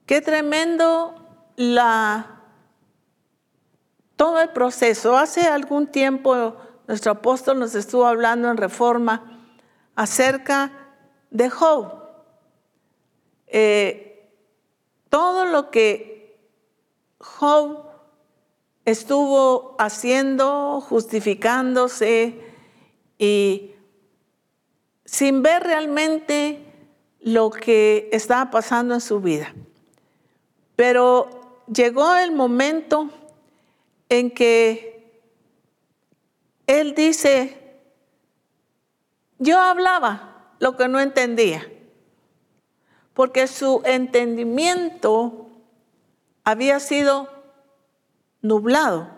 [0.05, 1.13] Qué tremendo
[1.57, 2.39] la
[4.15, 5.17] todo el proceso.
[5.17, 6.55] Hace algún tiempo
[6.87, 9.45] nuestro apóstol nos estuvo hablando en reforma
[9.93, 10.71] acerca
[11.31, 11.91] de Job.
[13.47, 14.31] Eh,
[15.09, 16.39] todo lo que
[17.19, 17.89] Job
[18.85, 22.39] estuvo haciendo, justificándose
[23.17, 23.75] y
[25.03, 26.62] sin ver realmente
[27.23, 29.53] lo que estaba pasando en su vida.
[30.75, 33.09] Pero llegó el momento
[34.09, 35.21] en que
[36.67, 37.79] él dice,
[39.39, 41.69] yo hablaba lo que no entendía,
[43.13, 45.49] porque su entendimiento
[46.43, 47.29] había sido
[48.41, 49.12] nublado.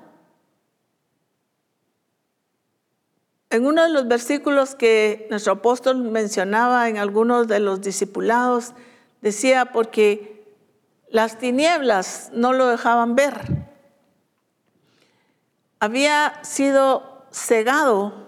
[3.56, 8.74] En uno de los versículos que nuestro apóstol mencionaba en algunos de los discipulados,
[9.22, 10.44] decía, porque
[11.10, 13.40] las tinieblas no lo dejaban ver.
[15.80, 18.28] Había sido cegado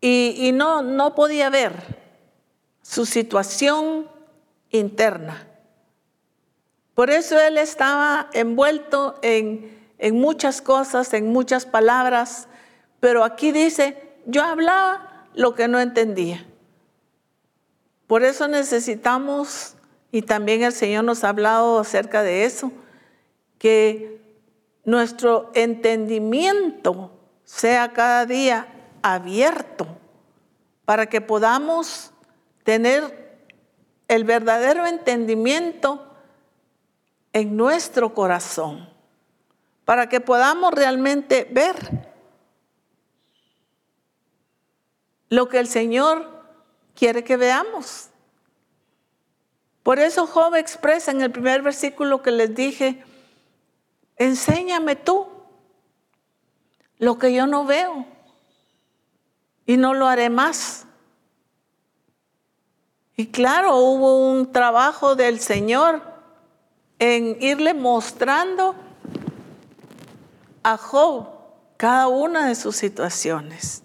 [0.00, 1.72] y, no, no podía ver
[2.82, 4.08] su situación
[4.70, 5.48] interna.
[6.94, 12.46] Por eso él estaba envuelto en, muchas cosas, en muchas palabras,
[13.04, 16.46] pero aquí dice, yo hablaba lo que no entendía.
[18.06, 19.74] Por eso necesitamos,
[20.10, 22.72] y también el Señor nos ha hablado acerca de eso,
[23.58, 24.22] que
[24.86, 27.10] nuestro entendimiento
[27.44, 28.68] sea cada día
[29.02, 29.86] abierto
[30.86, 32.10] para que podamos
[32.62, 33.36] tener
[34.08, 36.10] el verdadero entendimiento
[37.34, 38.88] en nuestro corazón
[39.84, 42.13] para que podamos realmente ver
[45.28, 46.28] lo que el Señor
[46.94, 48.10] quiere que veamos.
[49.82, 53.04] Por eso Job expresa en el primer versículo que les dije,
[54.16, 55.28] enséñame tú.
[56.98, 58.06] lo que yo no veo
[59.66, 60.86] y no lo haré más.
[63.16, 66.02] Y claro, hubo un trabajo del Señor
[66.98, 68.74] en irle mostrando
[70.62, 71.28] a Job
[71.76, 73.82] cada una de sus situaciones.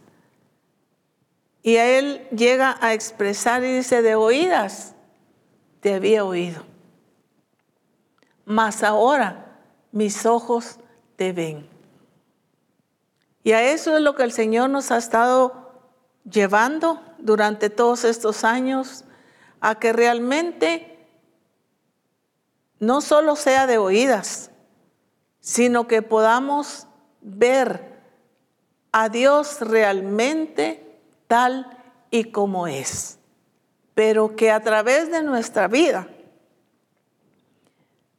[1.62, 4.96] Y a él llega a expresar y dice, de oídas
[5.82, 6.64] te había oído,
[8.46, 9.60] mas ahora
[9.92, 10.80] mis ojos
[11.16, 11.68] te ven.
[13.44, 15.70] Y a eso es lo que el Señor nos ha estado
[16.30, 19.06] llevando durante todos estos años,
[19.62, 21.08] a que realmente
[22.80, 24.52] no solo sea de oídas,
[25.42, 26.88] sino que podamos
[27.22, 28.00] ver
[28.92, 30.89] a Dios realmente
[31.30, 31.78] tal
[32.10, 33.20] y como es,
[33.94, 36.08] pero que a través de nuestra vida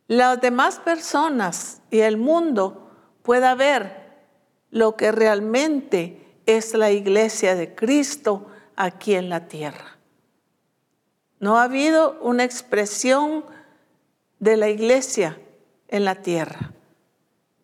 [0.06, 2.88] las demás personas y el mundo
[3.22, 4.22] pueda ver
[4.70, 8.46] lo que realmente es la iglesia de Cristo
[8.76, 9.98] aquí en la tierra.
[11.40, 13.44] No ha habido una expresión
[14.38, 15.40] de la iglesia
[15.88, 16.72] en la tierra.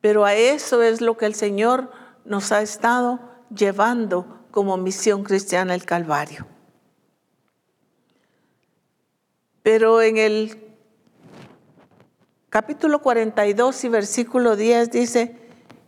[0.01, 1.91] Pero a eso es lo que el Señor
[2.25, 3.21] nos ha estado
[3.55, 6.47] llevando como misión cristiana el Calvario.
[9.63, 10.75] Pero en el
[12.49, 15.37] capítulo 42 y versículo 10 dice,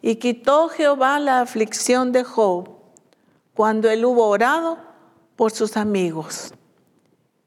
[0.03, 2.69] y quitó Jehová la aflicción de Job
[3.55, 4.77] cuando él hubo orado
[5.35, 6.53] por sus amigos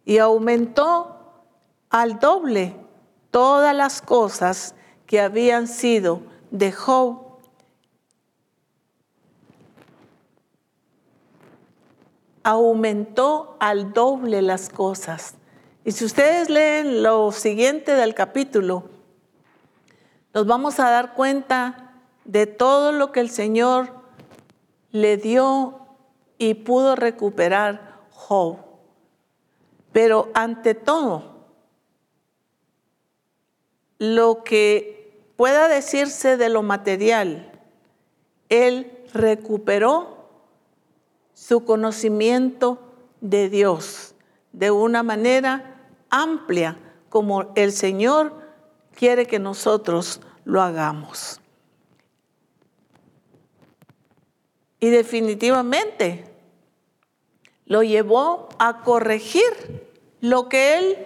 [0.04, 1.20] y aumentó
[1.92, 2.76] al doble
[3.30, 4.74] todas las cosas
[5.06, 7.31] que habían sido de Job
[12.44, 15.36] aumentó al doble las cosas.
[15.84, 18.84] Y si ustedes leen lo siguiente del capítulo,
[20.34, 21.94] nos vamos a dar cuenta
[22.26, 23.94] de todo lo que el Señor
[24.92, 25.80] le dio
[26.38, 28.58] y pudo recuperar Job.
[29.92, 31.32] Pero ante todo,
[33.98, 37.52] lo que pueda decirse de lo material,
[38.50, 40.21] él recuperó
[41.42, 42.78] su conocimiento
[43.20, 44.14] de Dios
[44.52, 46.78] de una manera amplia
[47.10, 48.32] como el Señor
[48.94, 51.42] quiere que nosotros lo hagamos.
[54.80, 56.32] Y definitivamente
[57.66, 59.90] lo llevó a corregir
[60.20, 60.98] lo que él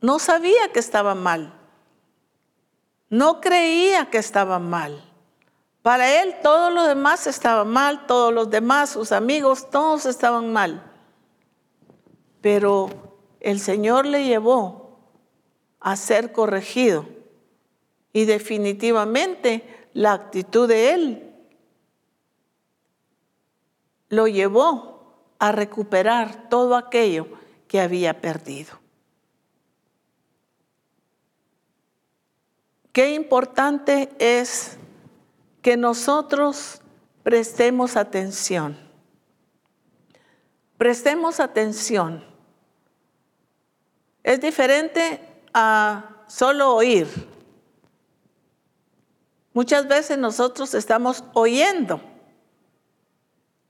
[0.00, 1.52] no sabía que estaba mal.
[3.10, 5.02] No creía que estaba mal.
[5.86, 10.82] Para él todo lo demás estaba mal, todos los demás, sus amigos, todos estaban mal.
[12.40, 12.88] Pero
[13.38, 14.98] el Señor le llevó
[15.78, 17.06] a ser corregido
[18.12, 21.34] y definitivamente la actitud de él
[24.08, 27.28] lo llevó a recuperar todo aquello
[27.68, 28.76] que había perdido.
[32.90, 34.80] Qué importante es
[35.66, 36.80] que nosotros
[37.24, 38.78] prestemos atención.
[40.78, 42.24] Prestemos atención.
[44.22, 45.20] Es diferente
[45.52, 47.08] a solo oír.
[49.54, 52.00] Muchas veces nosotros estamos oyendo,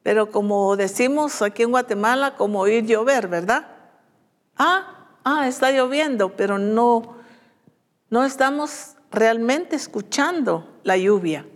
[0.02, 3.68] pero como decimos aquí en Guatemala, como oír llover, ¿verdad?
[4.58, 7.16] Ah, ah, está lloviendo, pero no,
[8.10, 11.46] no estamos realmente escuchando la lluvia.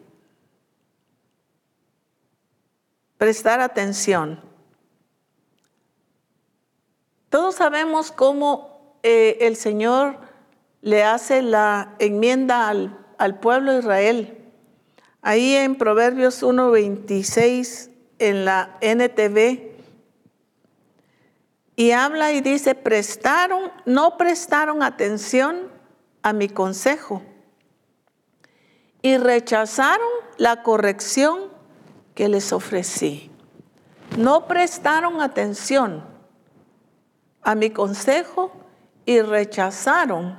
[3.21, 4.41] Prestar atención.
[7.29, 10.17] Todos sabemos cómo eh, el Señor
[10.81, 14.39] le hace la enmienda al, al pueblo de Israel.
[15.21, 17.91] Ahí en Proverbios 1.26
[18.21, 19.69] en la NTV.
[21.77, 25.69] Y habla y dice, prestaron, no prestaron atención
[26.23, 27.23] a mi consejo
[29.03, 30.09] y rechazaron
[30.39, 31.60] la corrección
[32.15, 33.31] que les ofrecí.
[34.17, 36.05] No prestaron atención
[37.43, 38.53] a mi consejo
[39.07, 40.39] y rechazaron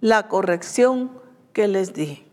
[0.00, 1.20] la corrección
[1.52, 2.24] que les di.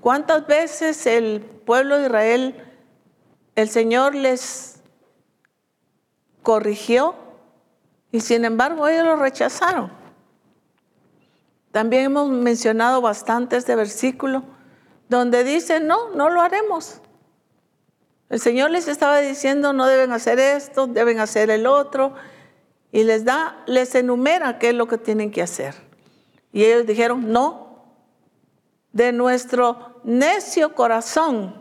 [0.00, 2.64] ¿Cuántas veces el pueblo de Israel,
[3.56, 4.80] el Señor les
[6.42, 7.14] corrigió
[8.12, 9.90] y sin embargo ellos lo rechazaron?
[11.72, 14.44] También hemos mencionado bastante este versículo
[15.08, 17.02] donde dice, no, no lo haremos.
[18.28, 22.14] El Señor les estaba diciendo, no deben hacer esto, deben hacer el otro,
[22.90, 25.74] y les da, les enumera qué es lo que tienen que hacer.
[26.52, 27.84] Y ellos dijeron, no,
[28.92, 31.60] de nuestro necio corazón,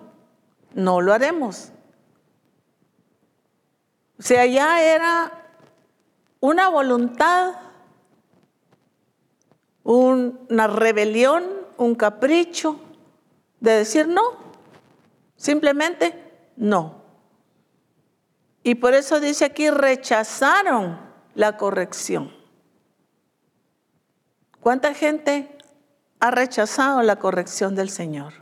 [0.74, 1.72] no lo haremos.
[4.18, 5.32] O sea, ya era
[6.40, 7.56] una voluntad,
[9.84, 11.44] una rebelión,
[11.78, 12.80] un capricho
[13.60, 14.22] de decir no,
[15.36, 16.25] simplemente
[16.56, 17.04] no.
[18.64, 21.00] Y por eso dice aquí, rechazaron
[21.36, 22.32] la corrección.
[24.60, 25.56] ¿Cuánta gente
[26.20, 28.34] ha rechazado la corrección del Señor.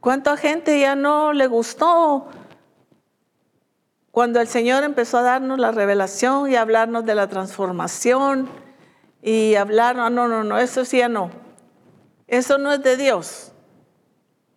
[0.00, 2.28] ¿Cuánta gente ya no le gustó
[4.10, 8.48] cuando el Señor empezó a darnos la revelación y a hablarnos de la transformación
[9.20, 11.30] y hablar, no, no, no, eso sí ya no.
[12.26, 13.52] Eso no es de Dios.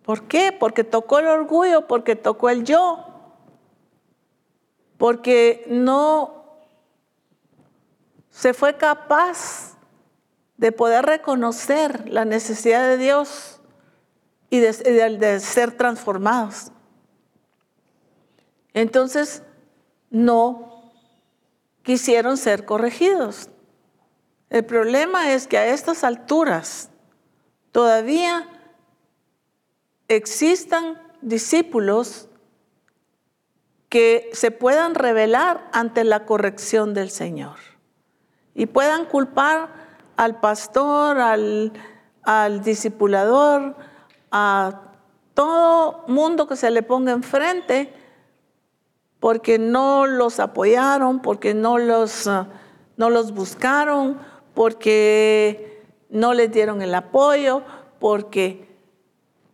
[0.04, 0.52] ¿Por qué?
[0.52, 3.06] Porque tocó el orgullo, porque tocó el yo,
[4.98, 6.42] porque no
[8.30, 9.76] se fue capaz
[10.56, 13.60] de poder reconocer la necesidad de Dios
[14.48, 16.72] y de, ser transformados.
[18.74, 19.42] Entonces,
[20.10, 20.92] no
[21.82, 23.48] quisieron ser corregidos.
[24.50, 26.90] El problema es que a estas alturas
[27.70, 28.46] todavía
[30.08, 32.28] existan discípulos
[33.88, 37.56] que se puedan revelar ante la corrección del Señor
[38.54, 39.68] y puedan culpar
[40.16, 41.72] al pastor, al,
[42.22, 43.76] al discipulador,
[44.30, 44.80] a
[45.34, 47.92] todo mundo que se le ponga enfrente,
[49.20, 52.48] porque no los apoyaron, porque no los, ah,
[52.96, 54.18] no los buscaron,
[54.54, 57.62] porque no les dieron el apoyo,
[57.98, 58.71] porque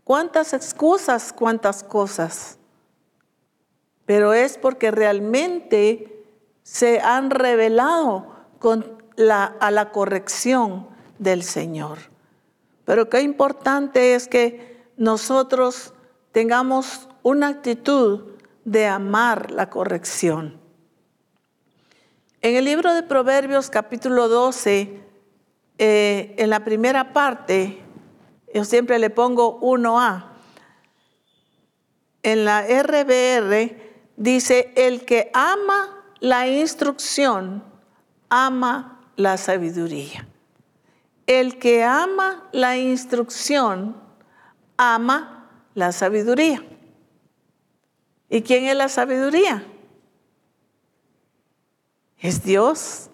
[0.09, 2.57] cuántas excusas, cuántas cosas.
[4.07, 6.25] Pero es porque realmente
[6.63, 8.35] se han revelado
[9.61, 10.89] a la corrección
[11.19, 11.99] del Señor.
[12.87, 15.93] Pero qué importante es que nosotros
[16.33, 18.31] tengamos una actitud
[18.65, 20.59] de amar la corrección.
[22.41, 25.03] En el libro de Proverbios capítulo 12,
[25.77, 27.85] eh, en la primera parte,
[28.55, 30.25] yo siempre le pongo 1a,
[32.23, 37.63] en la RBR dice, el que ama la instrucción,
[38.29, 40.27] ama la sabiduría.
[41.27, 43.97] El que ama la instrucción,
[44.77, 46.63] ama la sabiduría.
[48.29, 49.65] ¿Y quién es la sabiduría?
[52.19, 53.11] Es Dios.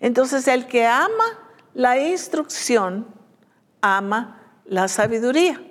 [0.00, 1.38] Entonces el que ama
[1.74, 3.06] la instrucción,
[3.80, 5.62] ama la sabiduría.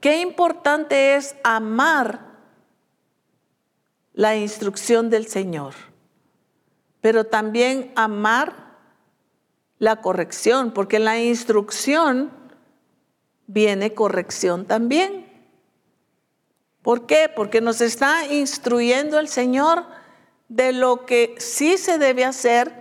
[0.00, 2.32] Qué importante es amar
[4.12, 5.74] la instrucción del Señor
[7.02, 8.54] pero también amar
[9.78, 12.30] la corrección, porque en la instrucción
[13.48, 15.26] viene corrección también.
[16.80, 17.28] ¿Por qué?
[17.34, 19.84] Porque nos está instruyendo el Señor
[20.48, 22.72] de lo que sí se debe hacer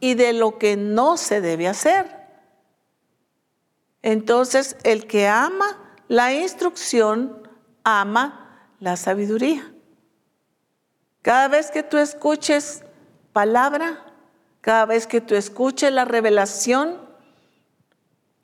[0.00, 2.15] y de lo que no se debe hacer.
[4.06, 5.76] Entonces, el que ama
[6.06, 7.42] la instrucción,
[7.82, 9.74] ama la sabiduría.
[11.22, 12.84] Cada vez que tú escuches
[13.32, 14.06] palabra,
[14.60, 17.00] cada vez que tú escuches la revelación,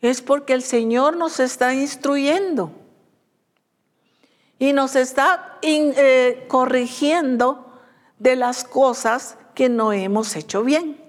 [0.00, 2.72] es porque el Señor nos está instruyendo
[4.58, 7.72] y nos está eh, corrigiendo
[8.18, 11.01] de las cosas que no hemos hecho bien.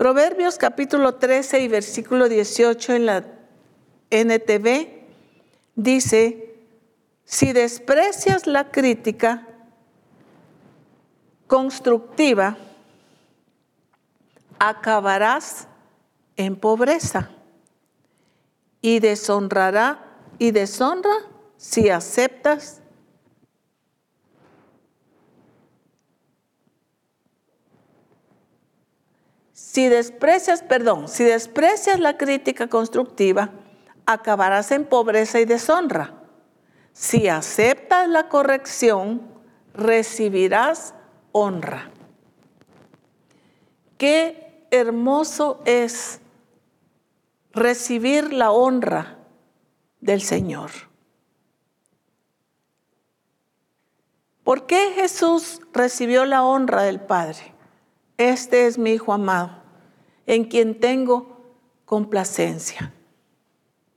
[0.00, 3.22] Proverbios capítulo 13 y versículo 18 en la
[4.08, 4.88] NTV
[5.74, 6.54] dice,
[7.26, 9.46] si desprecias la crítica,
[11.46, 12.56] constructiva,
[14.58, 15.68] acabarás
[16.34, 17.28] en pobreza
[18.80, 20.02] y deshonrará
[20.38, 21.12] y deshonra
[21.58, 22.79] si aceptas
[29.70, 33.52] Si desprecias, perdón, si desprecias la crítica constructiva,
[34.04, 36.12] acabarás en pobreza y deshonra.
[36.92, 39.22] Si aceptas la corrección,
[39.72, 40.92] recibirás
[41.30, 41.92] honra.
[43.96, 46.18] Qué hermoso es
[47.52, 49.18] recibir la honra
[50.00, 50.72] del Señor.
[54.42, 57.54] ¿Por qué Jesús recibió la honra del Padre?
[58.20, 59.59] Este es mi Hijo amado,
[60.30, 61.26] en quien tengo
[61.84, 62.92] complacencia.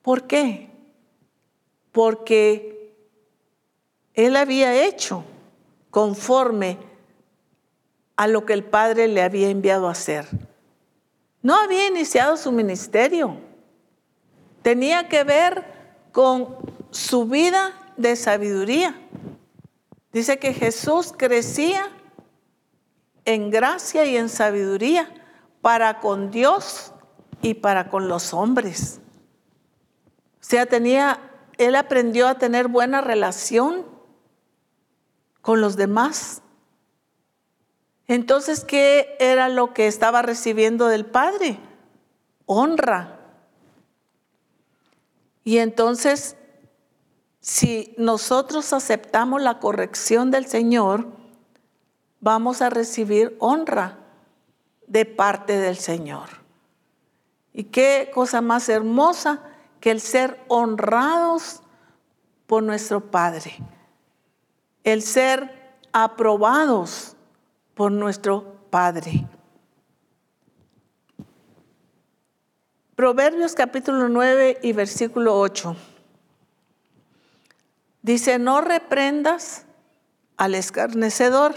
[0.02, 0.72] ¿Por qué?
[1.92, 2.92] Porque
[4.16, 5.24] Él había hecho
[5.92, 6.80] conforme
[8.16, 10.26] a lo que el Padre le había enviado a hacer.
[11.44, 13.38] No había iniciado su ministerio.
[14.64, 15.64] Tenía que ver
[16.12, 16.48] con
[16.90, 19.00] su vida de sabiduría.
[20.12, 21.92] Dice que Jesús crecía
[23.24, 25.14] en gracia y en sabiduría
[25.64, 26.92] para con Dios
[27.42, 29.00] y para con los hombres.
[30.36, 31.22] O sea, tenía,
[31.58, 33.86] él aprendió a tener buena relación
[35.42, 36.42] con los demás.
[38.08, 41.58] Entonces, ¿qué era lo que estaba recibiendo del Padre?
[42.46, 43.22] Honra.
[45.46, 46.36] Y entonces,
[47.40, 51.08] si nosotros aceptamos la corrección del Señor,
[52.20, 54.03] vamos a recibir honra
[54.88, 56.30] de parte del Señor.
[57.54, 59.42] Y qué cosa más hermosa
[59.80, 61.62] que el ser honrados
[62.48, 63.58] por nuestro Padre,
[64.84, 67.16] el ser aprobados
[67.76, 69.28] por nuestro Padre.
[72.96, 75.76] Proverbios capítulo 9 y versículo 8.
[78.04, 79.66] Dice, no reprendas
[80.38, 81.54] al escarnecedor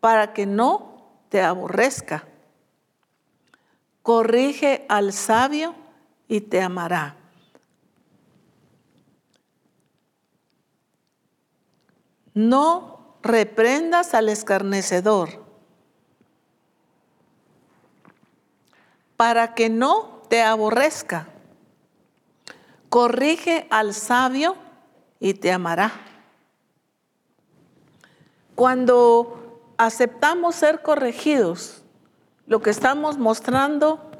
[0.00, 0.93] para que no
[1.34, 2.28] te aborrezca.
[4.04, 5.74] Corrige al sabio
[6.28, 7.16] y te amará.
[12.34, 15.44] No reprendas al escarnecedor,
[19.16, 21.26] para que no te aborrezca.
[22.88, 24.54] Corrige al sabio
[25.18, 25.90] y te amará.
[28.54, 29.43] Cuando
[29.76, 31.82] aceptamos ser corregidos,
[32.46, 34.10] lo que estamos mostrando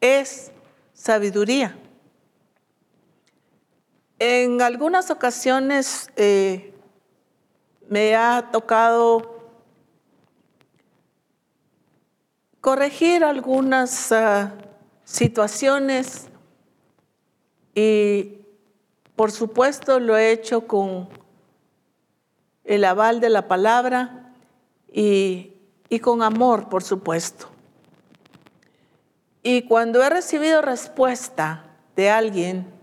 [0.00, 0.50] es
[0.92, 1.76] sabiduría.
[4.18, 6.74] En algunas ocasiones eh,
[7.88, 9.40] me ha tocado
[12.60, 14.52] corregir algunas ah,
[15.04, 16.28] situaciones
[17.74, 18.36] y
[19.16, 21.08] por supuesto lo he hecho con
[22.64, 24.19] el aval de la palabra
[24.92, 25.52] y,
[26.00, 27.48] con amor, por supuesto.
[29.42, 31.64] Y cuando he recibido respuesta
[31.96, 32.80] de alguien,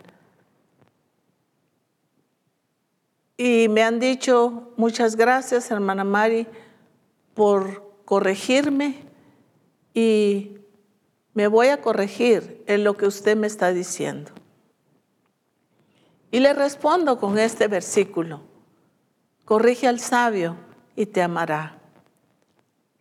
[3.38, 6.48] Y me han dicho, muchas gracias, hermana Mari,
[7.36, 9.04] por corregirme
[9.94, 10.58] y
[11.36, 14.32] me voy a corregir en lo que usted me está diciendo.
[16.32, 18.42] Y le respondo con este versículo,
[19.46, 20.58] corrige al sabio
[20.96, 21.77] y te amará.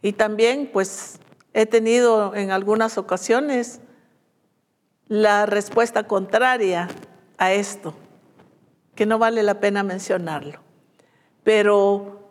[0.06, 1.18] Y también pues
[1.52, 3.80] he tenido en algunas ocasiones
[5.08, 6.86] la respuesta contraria
[7.38, 7.92] a esto
[8.94, 10.60] que no vale la pena mencionarlo.
[11.42, 12.30] Pero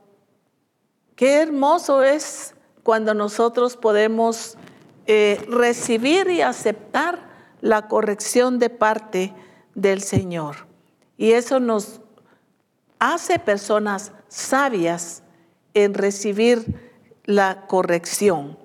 [1.18, 4.56] qué hermoso es cuando nosotros podemos
[5.06, 7.28] eh, recibir y aceptar
[7.60, 9.34] la corrección de parte
[9.74, 10.66] del Señor.
[11.18, 12.00] Y eso nos
[13.00, 15.24] hace personas sabias
[15.74, 16.85] en recibir
[17.26, 18.58] la corrección.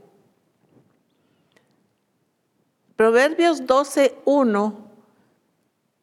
[2.97, 4.91] Proverbios 12.1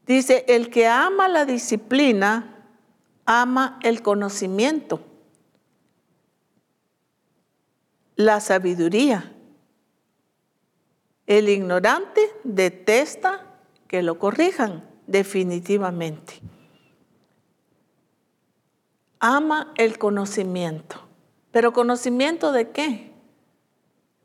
[0.08, 2.66] Dice, el que ama la disciplina,
[3.26, 5.02] ama el conocimiento,
[8.16, 9.34] la sabiduría.
[11.26, 13.46] El ignorante detesta
[13.90, 16.40] que lo corrijan, definitivamente.
[19.20, 21.07] Ama el conocimiento.
[21.52, 23.12] ¿Pero conocimiento de qué?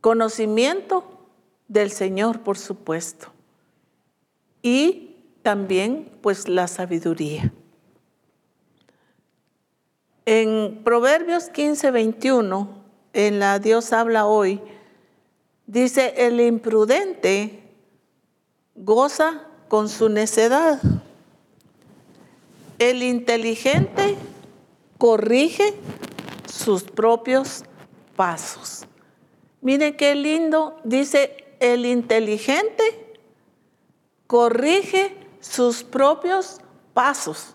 [0.01, 1.29] Conocimiento
[1.68, 3.29] del Señor, por supuesto.
[4.62, 7.53] Y también pues la sabiduría.
[10.25, 12.68] En Proverbios 15, 21,
[13.12, 14.61] en la Dios habla hoy,
[15.66, 17.62] dice, el imprudente
[18.77, 20.81] goza con su necedad.
[22.79, 24.16] El inteligente
[24.99, 25.75] corrige
[26.53, 27.65] sus propios
[28.15, 28.85] pasos.
[29.63, 33.17] Miren qué lindo, dice, el inteligente
[34.27, 36.61] corrige sus propios
[36.93, 37.55] pasos.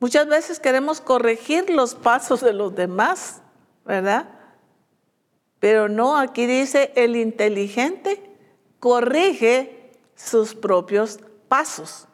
[0.00, 3.42] Muchas veces queremos corregir los pasos de los demás,
[3.84, 4.28] ¿verdad?
[5.60, 8.36] Pero no, aquí dice el inteligente
[8.80, 12.06] corrige sus propios pasos.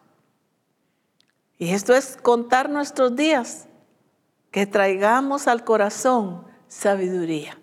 [1.59, 3.67] Y esto es contar nuestros días,
[4.55, 7.59] que traigamos al corazón sabiduría,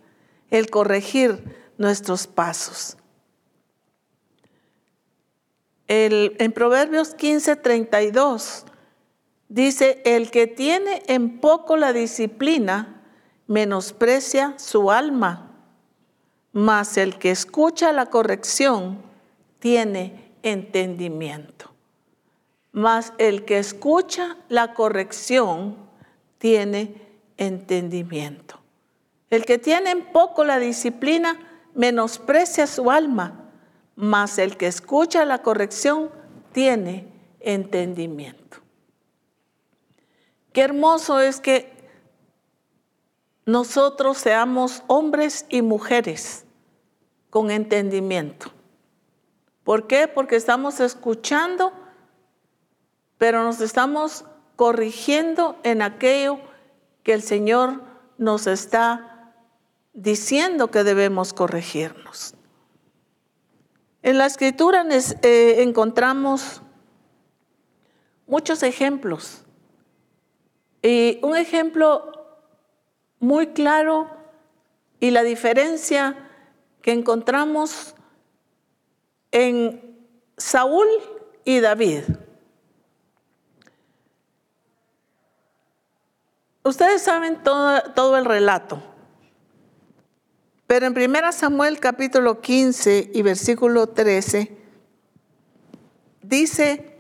[0.50, 2.98] el corregir nuestros pasos
[5.94, 8.66] en Proverbios 15, 32
[9.50, 13.02] dice, el que tiene en poco la disciplina,
[13.48, 15.52] menosprecia su alma,
[16.54, 19.02] mas el que escucha la corrección
[19.60, 21.74] tiene entendimiento.
[22.72, 25.81] Mas el que escucha la corrección
[26.42, 26.96] tiene
[27.38, 28.60] entendimiento.
[29.30, 31.40] El que tiene en poco la disciplina
[31.76, 33.52] menosprecia su alma,
[33.96, 36.10] mas el que escucha la corrección
[36.52, 37.08] tiene
[37.42, 38.58] entendimiento.
[40.52, 41.72] Qué hermoso es que
[43.46, 46.46] nosotros seamos hombres y mujeres
[47.30, 48.52] con entendimiento.
[49.64, 50.08] ¿Por qué?
[50.08, 51.72] Porque estamos escuchando,
[53.20, 54.26] pero nos estamos
[54.62, 56.40] corrigiendo en aquello
[57.02, 57.82] que el Señor
[58.20, 59.34] nos está
[59.92, 62.36] diciendo que debemos corregirnos.
[64.04, 64.86] En la escritura
[65.24, 66.62] eh, encontramos
[68.28, 69.46] muchos ejemplos.
[70.84, 72.12] Y un ejemplo
[73.20, 74.12] muy claro
[75.00, 76.30] y la diferencia
[76.84, 77.96] que encontramos
[79.32, 79.98] en
[80.38, 80.86] Saúl
[81.46, 82.04] y David.
[86.64, 88.82] Ustedes saben todo, todo, el relato,
[90.68, 94.58] pero en 1 Samuel capítulo 15 y versículo 13
[96.22, 96.98] dice,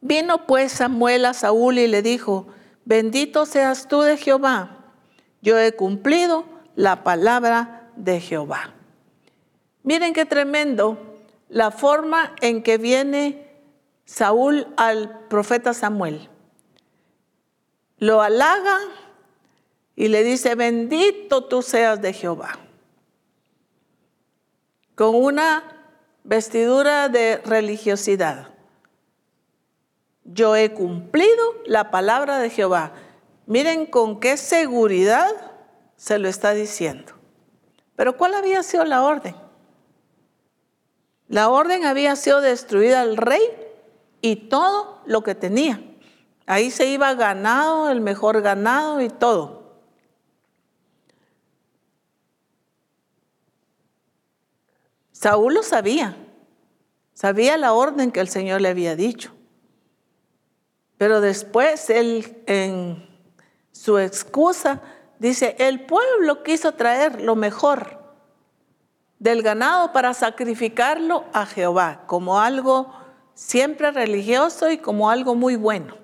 [0.00, 2.46] vino pues Samuel a Saúl y le dijo,
[2.84, 4.78] Bendito seas tú de Jehová.
[5.40, 6.44] Yo he cumplido
[6.74, 8.74] la palabra de Jehová.
[9.82, 10.98] Miren qué tremendo
[11.48, 13.48] la forma en que viene
[14.04, 16.28] Saúl al profeta Samuel.
[18.02, 18.80] Lo halaga
[19.94, 22.58] y le dice, bendito tú seas de Jehová.
[24.96, 25.62] Con una
[26.24, 28.48] vestidura de religiosidad
[30.24, 32.90] yo he cumplido la palabra de Jehová.
[33.46, 35.30] Miren con qué seguridad
[35.94, 37.12] se lo está diciendo.
[37.94, 39.36] Pero ¿cuál había sido la orden?
[41.28, 43.42] La orden había sido destruida al rey
[44.22, 45.80] y todo lo que tenía.
[46.52, 49.72] Ahí se iba ganado, el mejor ganado y todo.
[55.12, 56.14] Saúl lo sabía,
[57.14, 59.32] sabía la orden que el Señor le había dicho.
[60.98, 63.08] Pero después él en
[63.70, 64.82] su excusa
[65.18, 67.98] dice, el pueblo quiso traer lo mejor
[69.18, 72.92] del ganado para sacrificarlo a Jehová como algo
[73.32, 76.01] siempre religioso y como algo muy bueno.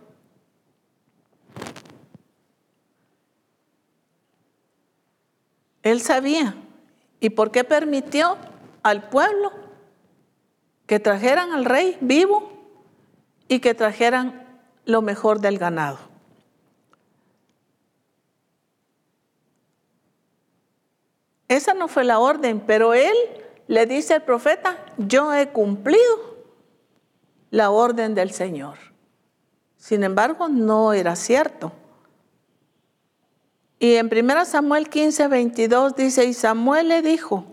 [5.82, 6.54] Él sabía.
[7.20, 8.36] ¿Y por qué permitió
[8.82, 9.52] al pueblo
[10.86, 12.50] que trajeran al rey vivo
[13.46, 14.46] y que trajeran
[14.86, 15.98] lo mejor del ganado.
[21.46, 23.14] Esa no fue la orden, pero él
[23.66, 26.38] le dice al profeta, yo he cumplido
[27.50, 28.78] la orden del Señor.
[29.76, 31.72] Sin embargo, no era cierto.
[33.78, 37.44] Y en 1 Samuel 15, 22 dice, y Samuel le dijo,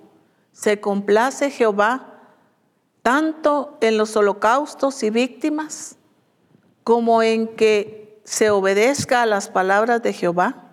[0.52, 2.16] se complace Jehová
[3.04, 5.98] tanto en los holocaustos y víctimas
[6.84, 10.64] como en que se obedezca a las palabras de Jehová?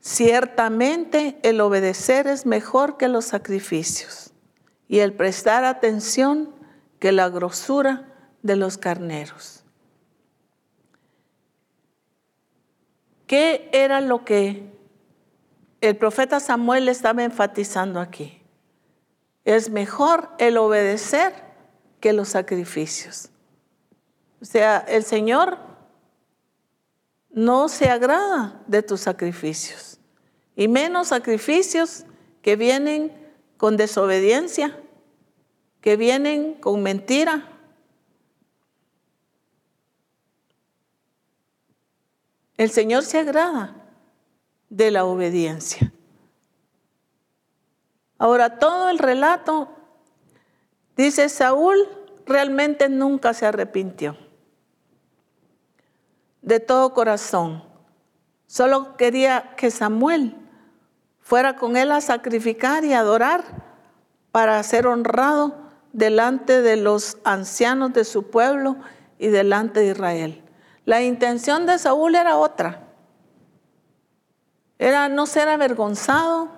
[0.00, 4.32] Ciertamente el obedecer es mejor que los sacrificios
[4.88, 6.50] y el prestar atención
[6.98, 8.12] que la grosura
[8.42, 9.57] de los carneros.
[13.28, 14.72] ¿Qué era lo que
[15.82, 18.42] el profeta Samuel estaba enfatizando aquí?
[19.44, 21.34] Es mejor el obedecer
[22.00, 23.28] que los sacrificios.
[24.40, 25.58] O sea, el Señor
[27.30, 30.00] no se agrada de tus sacrificios,
[30.56, 32.06] y menos sacrificios
[32.40, 33.12] que vienen
[33.58, 34.80] con desobediencia,
[35.82, 37.57] que vienen con mentira.
[42.58, 43.74] El Señor se agrada
[44.68, 45.92] de la obediencia.
[48.18, 49.68] Ahora, todo el relato
[50.96, 51.88] dice Saúl
[52.26, 54.18] realmente nunca se arrepintió
[56.42, 57.62] de todo corazón.
[58.46, 60.34] Solo quería que Samuel
[61.20, 63.44] fuera con él a sacrificar y adorar
[64.32, 65.54] para ser honrado
[65.92, 68.76] delante de los ancianos de su pueblo
[69.18, 70.47] y delante de Israel.
[70.88, 72.80] La intención de Saúl era otra.
[74.78, 76.48] Era no ser avergonzado,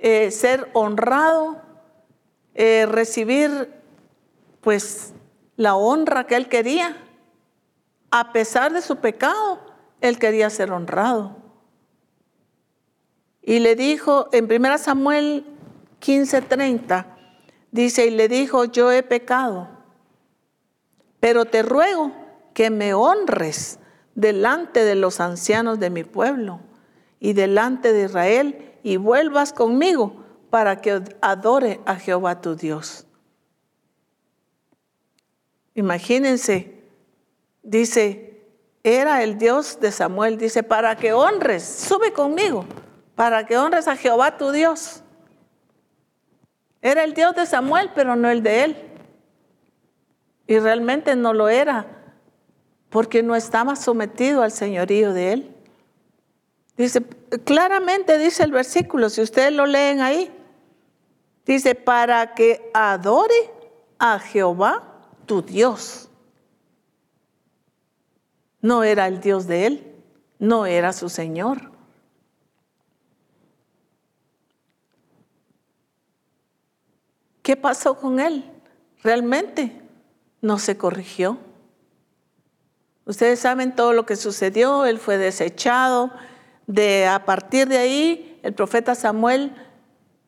[0.00, 1.62] eh, ser honrado,
[2.56, 3.72] eh, recibir
[4.60, 5.12] pues
[5.54, 6.96] la honra que él quería
[8.10, 9.60] a pesar de su pecado,
[10.00, 11.36] él quería ser honrado.
[13.40, 15.46] Y le dijo, en 1 Samuel
[16.00, 17.06] 15:30,
[17.70, 19.68] dice, y le dijo, yo he pecado,
[21.20, 22.23] pero te ruego
[22.54, 23.78] que me honres
[24.14, 26.60] delante de los ancianos de mi pueblo
[27.20, 33.06] y delante de Israel y vuelvas conmigo para que adore a Jehová tu Dios.
[35.74, 36.84] Imagínense,
[37.62, 38.42] dice,
[38.84, 42.64] era el Dios de Samuel, dice, para que honres, sube conmigo,
[43.16, 45.02] para que honres a Jehová tu Dios.
[46.80, 48.76] Era el Dios de Samuel, pero no el de él.
[50.46, 52.03] Y realmente no lo era,
[52.94, 55.56] porque no estaba sometido al señorío de él.
[56.76, 57.02] Dice,
[57.42, 60.30] claramente dice el versículo, si ustedes lo leen ahí,
[61.44, 63.50] dice, para que adore
[63.98, 66.08] a Jehová tu Dios.
[68.60, 69.96] No era el Dios de él,
[70.38, 71.72] no era su Señor.
[77.42, 78.48] ¿Qué pasó con él?
[79.02, 79.82] Realmente
[80.40, 81.40] no se corrigió.
[83.06, 86.10] Ustedes saben todo lo que sucedió, él fue desechado,
[86.66, 89.54] de a partir de ahí el profeta Samuel,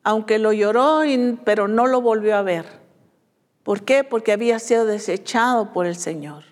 [0.02, 1.00] aunque lo lloró,
[1.44, 2.66] pero no lo volvió a ver.
[3.62, 4.04] ¿Por qué?
[4.04, 6.44] Porque había sido desechado por el Señor.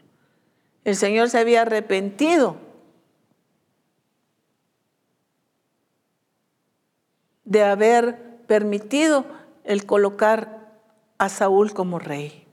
[0.84, 2.56] El Señor se había arrepentido
[7.44, 9.24] de haber permitido
[9.64, 10.72] el colocar
[11.18, 12.46] a Saúl como rey.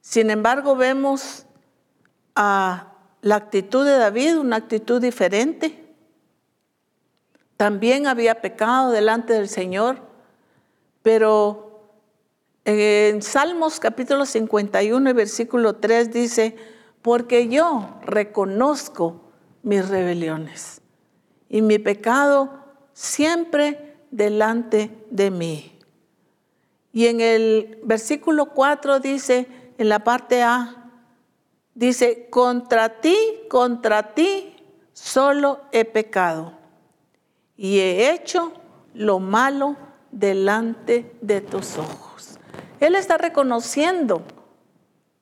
[0.00, 1.46] Sin embargo, vemos
[2.40, 5.92] a la actitud de David, una actitud diferente.
[7.56, 9.98] También había pecado delante del Señor,
[11.02, 11.90] pero
[12.64, 16.54] en Salmos capítulo 51 y versículo 3 dice,
[17.02, 19.32] porque yo reconozco
[19.64, 20.80] mis rebeliones
[21.48, 22.50] y mi pecado
[22.92, 25.76] siempre delante de mí.
[26.92, 30.77] Y en el versículo 4 dice, en la parte A,
[31.78, 33.16] Dice, contra ti,
[33.48, 34.52] contra ti
[34.92, 36.54] solo he pecado
[37.56, 38.52] y he hecho
[38.94, 39.76] lo malo
[40.10, 42.40] delante de tus ojos.
[42.80, 44.24] Él está reconociendo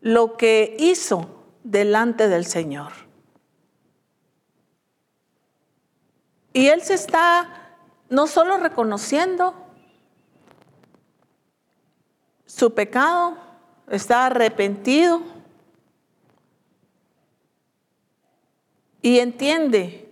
[0.00, 1.28] lo que hizo
[1.62, 2.92] delante del Señor.
[6.54, 7.74] Y él se está
[8.08, 9.52] no solo reconociendo
[12.46, 13.36] su pecado,
[13.90, 15.35] está arrepentido,
[19.06, 20.08] y entiende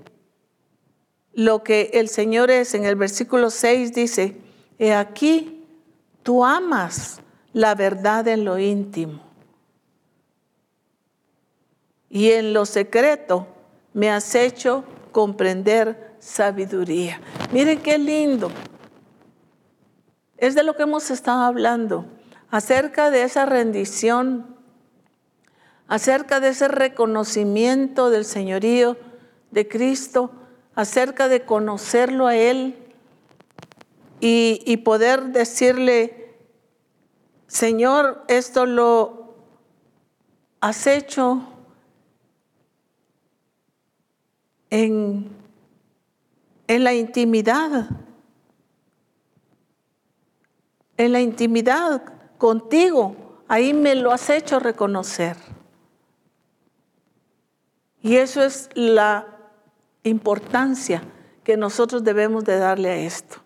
[1.32, 2.74] lo que el Señor es.
[2.74, 4.36] En el versículo 6 dice,
[4.78, 5.64] he aquí,
[6.22, 7.20] tú amas
[7.52, 9.20] la verdad en lo íntimo.
[12.08, 13.48] Y en lo secreto
[13.94, 17.20] me has hecho comprender sabiduría.
[17.50, 18.52] Miren qué lindo.
[20.36, 22.06] Es de lo que hemos estado hablando,
[22.48, 24.53] acerca de esa rendición
[25.88, 28.96] acerca de ese reconocimiento del señorío
[29.50, 30.30] de Cristo,
[30.74, 32.76] acerca de conocerlo a Él
[34.20, 36.34] y, poder decirle,
[37.46, 39.34] Señor, esto lo
[40.60, 41.46] has hecho
[44.70, 45.28] en,
[46.66, 47.90] en la intimidad,
[50.96, 52.02] en la intimidad
[52.38, 53.14] contigo,
[53.46, 55.36] ahí me lo has hecho reconocer.
[58.04, 59.26] Y eso es la
[60.02, 61.02] importancia
[61.42, 63.36] que nosotros debemos de darle a esto.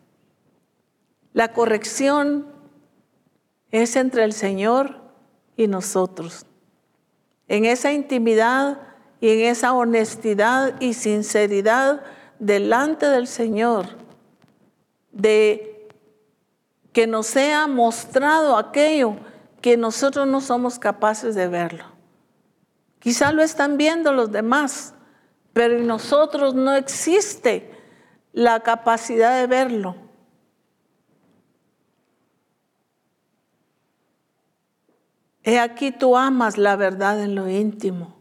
[1.32, 2.44] La corrección
[3.70, 5.00] es entre el Señor
[5.56, 6.44] y nosotros.
[7.46, 8.80] En esa intimidad
[9.20, 12.02] y en esa honestidad y sinceridad
[12.40, 13.86] delante del Señor,
[15.12, 15.88] de
[16.92, 19.18] que nos sea mostrado aquello
[19.60, 21.97] que nosotros no somos capaces de verlo.
[22.98, 24.94] Quizá lo están viendo los demás,
[25.52, 27.70] pero en nosotros no existe
[28.32, 29.96] la capacidad de verlo.
[35.42, 38.18] He aquí tú amas la verdad en lo íntimo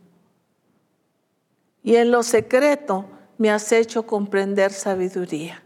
[1.84, 3.06] y en lo secreto
[3.38, 5.64] me has hecho comprender sabiduría.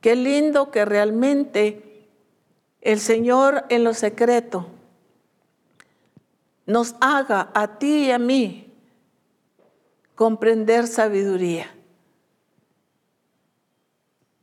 [0.00, 2.08] Qué lindo que realmente
[2.80, 4.68] el Señor en lo secreto
[6.72, 8.72] nos haga a ti y a mí
[10.14, 11.66] comprender sabiduría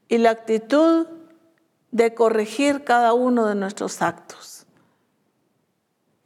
[0.08, 1.08] y la actitud
[1.90, 4.68] de corregir cada uno de nuestros actos.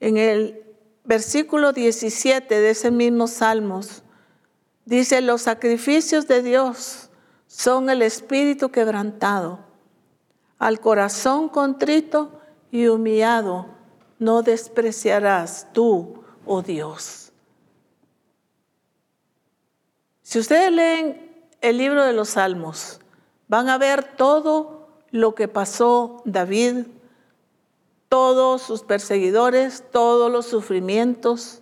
[0.01, 0.61] En el
[1.05, 4.03] versículo 17 de ese mismo Salmos
[4.84, 7.09] dice, los sacrificios de Dios
[7.47, 9.59] son el espíritu quebrantado.
[10.59, 13.82] Al corazón contrito y humillado
[14.19, 17.31] no despreciarás tú, oh Dios.
[20.22, 22.99] Si ustedes leen el libro de los Salmos,
[23.48, 26.88] van a ver todo lo que pasó David,
[28.10, 31.61] todos sus perseguidores, todos los sufrimientos.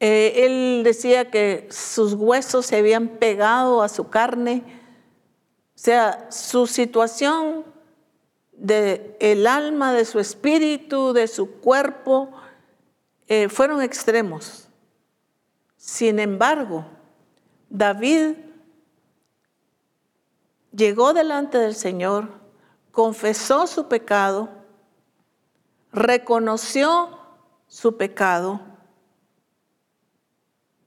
[0.00, 4.62] Eh, él decía que sus huesos se habían pegado a su carne,
[5.74, 7.64] o sea, su situación
[8.56, 12.30] de el alma, de su espíritu, de su cuerpo,
[13.28, 14.68] eh, fueron extremos.
[15.76, 16.86] Sin embargo,
[17.68, 18.36] David
[20.72, 22.28] llegó delante del Señor,
[22.92, 24.48] confesó su pecado,
[25.92, 27.18] reconoció
[27.66, 28.60] su pecado,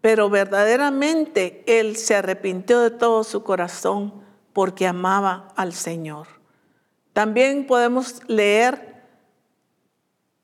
[0.01, 4.23] pero verdaderamente él se arrepintió de todo su corazón
[4.53, 6.38] porque amaba al Señor.
[7.19, 9.03] También podemos leer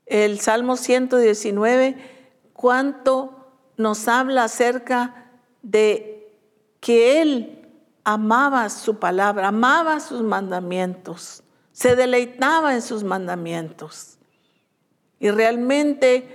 [0.06, 1.96] el Salmo 119,
[2.52, 3.48] cuánto
[3.78, 5.32] nos habla acerca
[5.62, 6.38] de
[6.82, 7.66] que Él
[8.04, 14.18] amaba su palabra, amaba sus mandamientos, se deleitaba en sus mandamientos.
[15.18, 16.28] Y realmente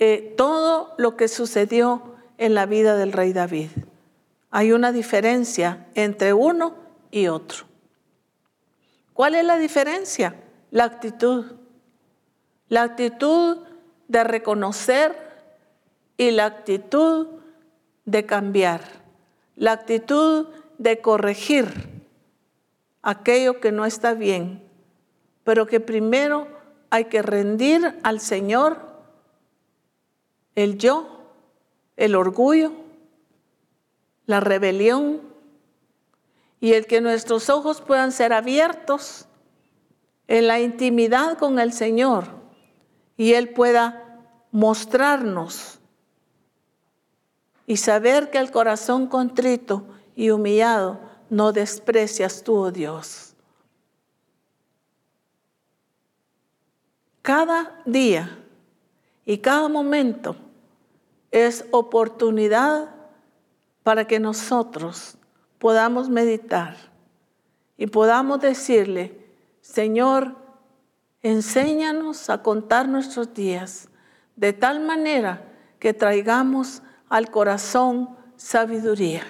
[0.00, 3.70] eh, todo lo que sucedió en la vida del rey David.
[4.50, 6.74] Hay una diferencia entre uno
[7.12, 7.75] y otro.
[9.16, 10.36] ¿Cuál es la diferencia?
[10.70, 11.46] La actitud.
[12.68, 13.64] La actitud
[14.08, 15.16] de reconocer
[16.18, 17.26] y la actitud
[18.04, 18.82] de cambiar.
[19.56, 21.96] La actitud de corregir
[23.00, 24.62] aquello que no está bien,
[25.44, 26.48] pero que primero
[26.90, 28.84] hay que rendir al Señor
[30.56, 31.32] el yo,
[31.96, 32.72] el orgullo,
[34.26, 35.22] la rebelión,
[36.60, 39.26] y el que nuestros ojos puedan ser abiertos
[40.28, 42.28] en la intimidad con el Señor
[43.16, 45.78] y Él pueda mostrarnos
[47.66, 49.84] y saber que el corazón contrito
[50.14, 53.34] y humillado no desprecias tú, oh Dios.
[57.22, 58.38] Cada día
[59.24, 60.36] y cada momento
[61.32, 62.94] es oportunidad
[63.82, 65.15] para que nosotros
[65.58, 66.76] podamos meditar
[67.76, 69.26] y podamos decirle,
[69.60, 70.36] Señor,
[71.22, 73.88] enséñanos a contar nuestros días
[74.36, 79.22] de tal manera que traigamos al corazón sabiduría.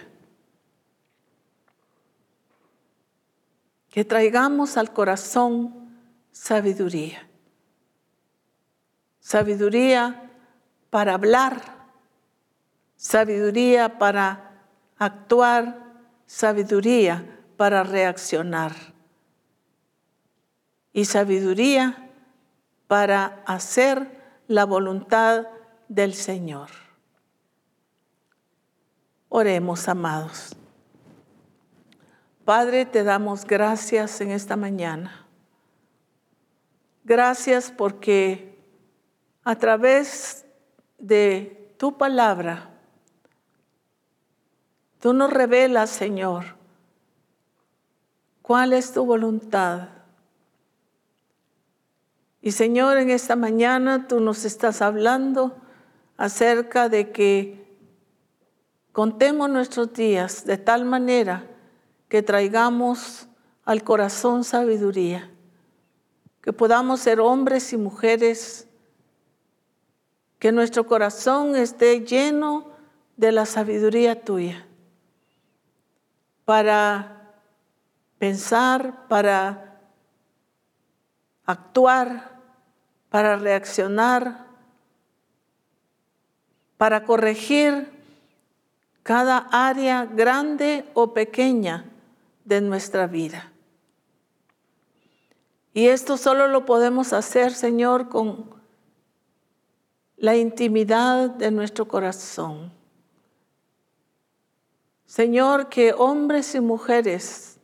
[3.90, 5.90] Que traigamos al corazón
[6.30, 7.26] sabiduría.
[9.20, 10.30] Sabiduría
[10.90, 11.60] para hablar,
[12.96, 14.62] sabiduría para
[14.98, 15.85] actuar,
[16.26, 18.72] sabiduría para reaccionar
[20.92, 22.10] y sabiduría
[22.88, 25.46] para hacer la voluntad
[25.88, 26.68] del Señor.
[29.28, 30.56] Oremos, amados.
[32.44, 35.26] Padre, te damos gracias en esta mañana.
[37.04, 38.58] Gracias porque
[39.44, 40.46] a través
[40.98, 42.75] de tu palabra,
[45.00, 46.56] Tú nos revelas, Señor,
[48.42, 49.88] cuál es tu voluntad.
[52.40, 55.56] Y Señor, en esta mañana tú nos estás hablando
[56.16, 57.76] acerca de que
[58.92, 61.46] contemos nuestros días de tal manera
[62.08, 63.28] que traigamos
[63.64, 65.30] al corazón sabiduría,
[66.40, 68.68] que podamos ser hombres y mujeres,
[70.38, 72.68] que nuestro corazón esté lleno
[73.16, 74.65] de la sabiduría tuya
[76.46, 77.34] para
[78.18, 79.78] pensar, para
[81.44, 82.40] actuar,
[83.10, 84.46] para reaccionar,
[86.78, 87.90] para corregir
[89.02, 91.84] cada área grande o pequeña
[92.44, 93.52] de nuestra vida.
[95.74, 98.54] Y esto solo lo podemos hacer, Señor, con
[100.16, 102.75] la intimidad de nuestro corazón.
[105.06, 107.58] Señor, que hombres y mujeres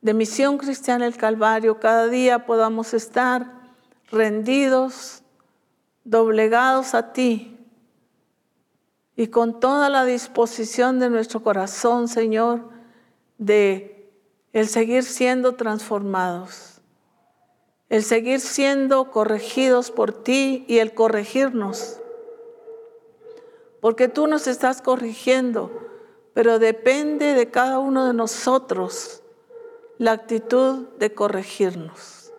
[0.00, 3.52] de Misión Cristiana el Calvario cada día podamos estar
[4.10, 5.22] rendidos,
[6.04, 7.58] doblegados a ti
[9.16, 12.70] y con toda la disposición de nuestro corazón, Señor,
[13.36, 14.12] de
[14.52, 16.80] el seguir siendo transformados,
[17.88, 22.00] el seguir siendo corregidos por ti y el corregirnos
[23.80, 25.70] porque tú nos estás corrigiendo,
[26.34, 29.22] pero depende de cada uno de nosotros
[29.98, 32.32] la actitud de corregirnos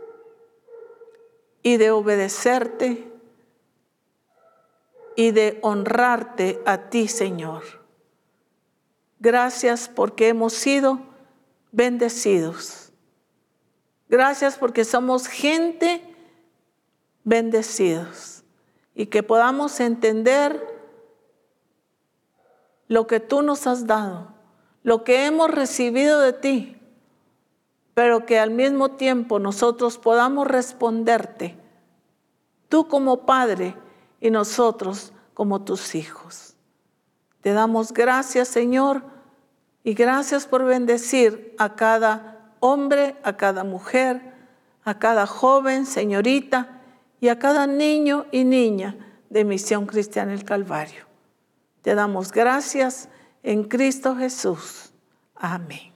[1.61, 3.11] y de obedecerte
[5.15, 7.63] y de honrarte a ti, Señor.
[9.19, 10.99] Gracias porque hemos sido
[11.71, 12.93] bendecidos.
[14.07, 16.01] Gracias porque somos gente
[17.25, 18.43] bendecidos
[18.95, 20.78] y que podamos entender
[22.89, 24.33] lo que tú nos has dado,
[24.83, 26.75] lo que hemos recibido de ti,
[27.93, 31.55] pero que al mismo tiempo nosotros podamos responderte,
[32.67, 33.75] tú como Padre
[34.19, 36.55] y nosotros como tus hijos.
[37.41, 39.03] Te damos gracias, Señor,
[39.83, 44.33] y gracias por bendecir a cada hombre, a cada mujer,
[44.83, 46.81] a cada joven, señorita
[47.21, 48.95] y a cada niño y niña
[49.29, 51.08] de Misión Cristiana el Calvario.
[51.89, 53.09] Te damos gracias
[53.41, 54.93] en Cristo Jesús.
[55.33, 55.91] Amén.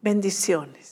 [0.00, 0.85] Bendiciones.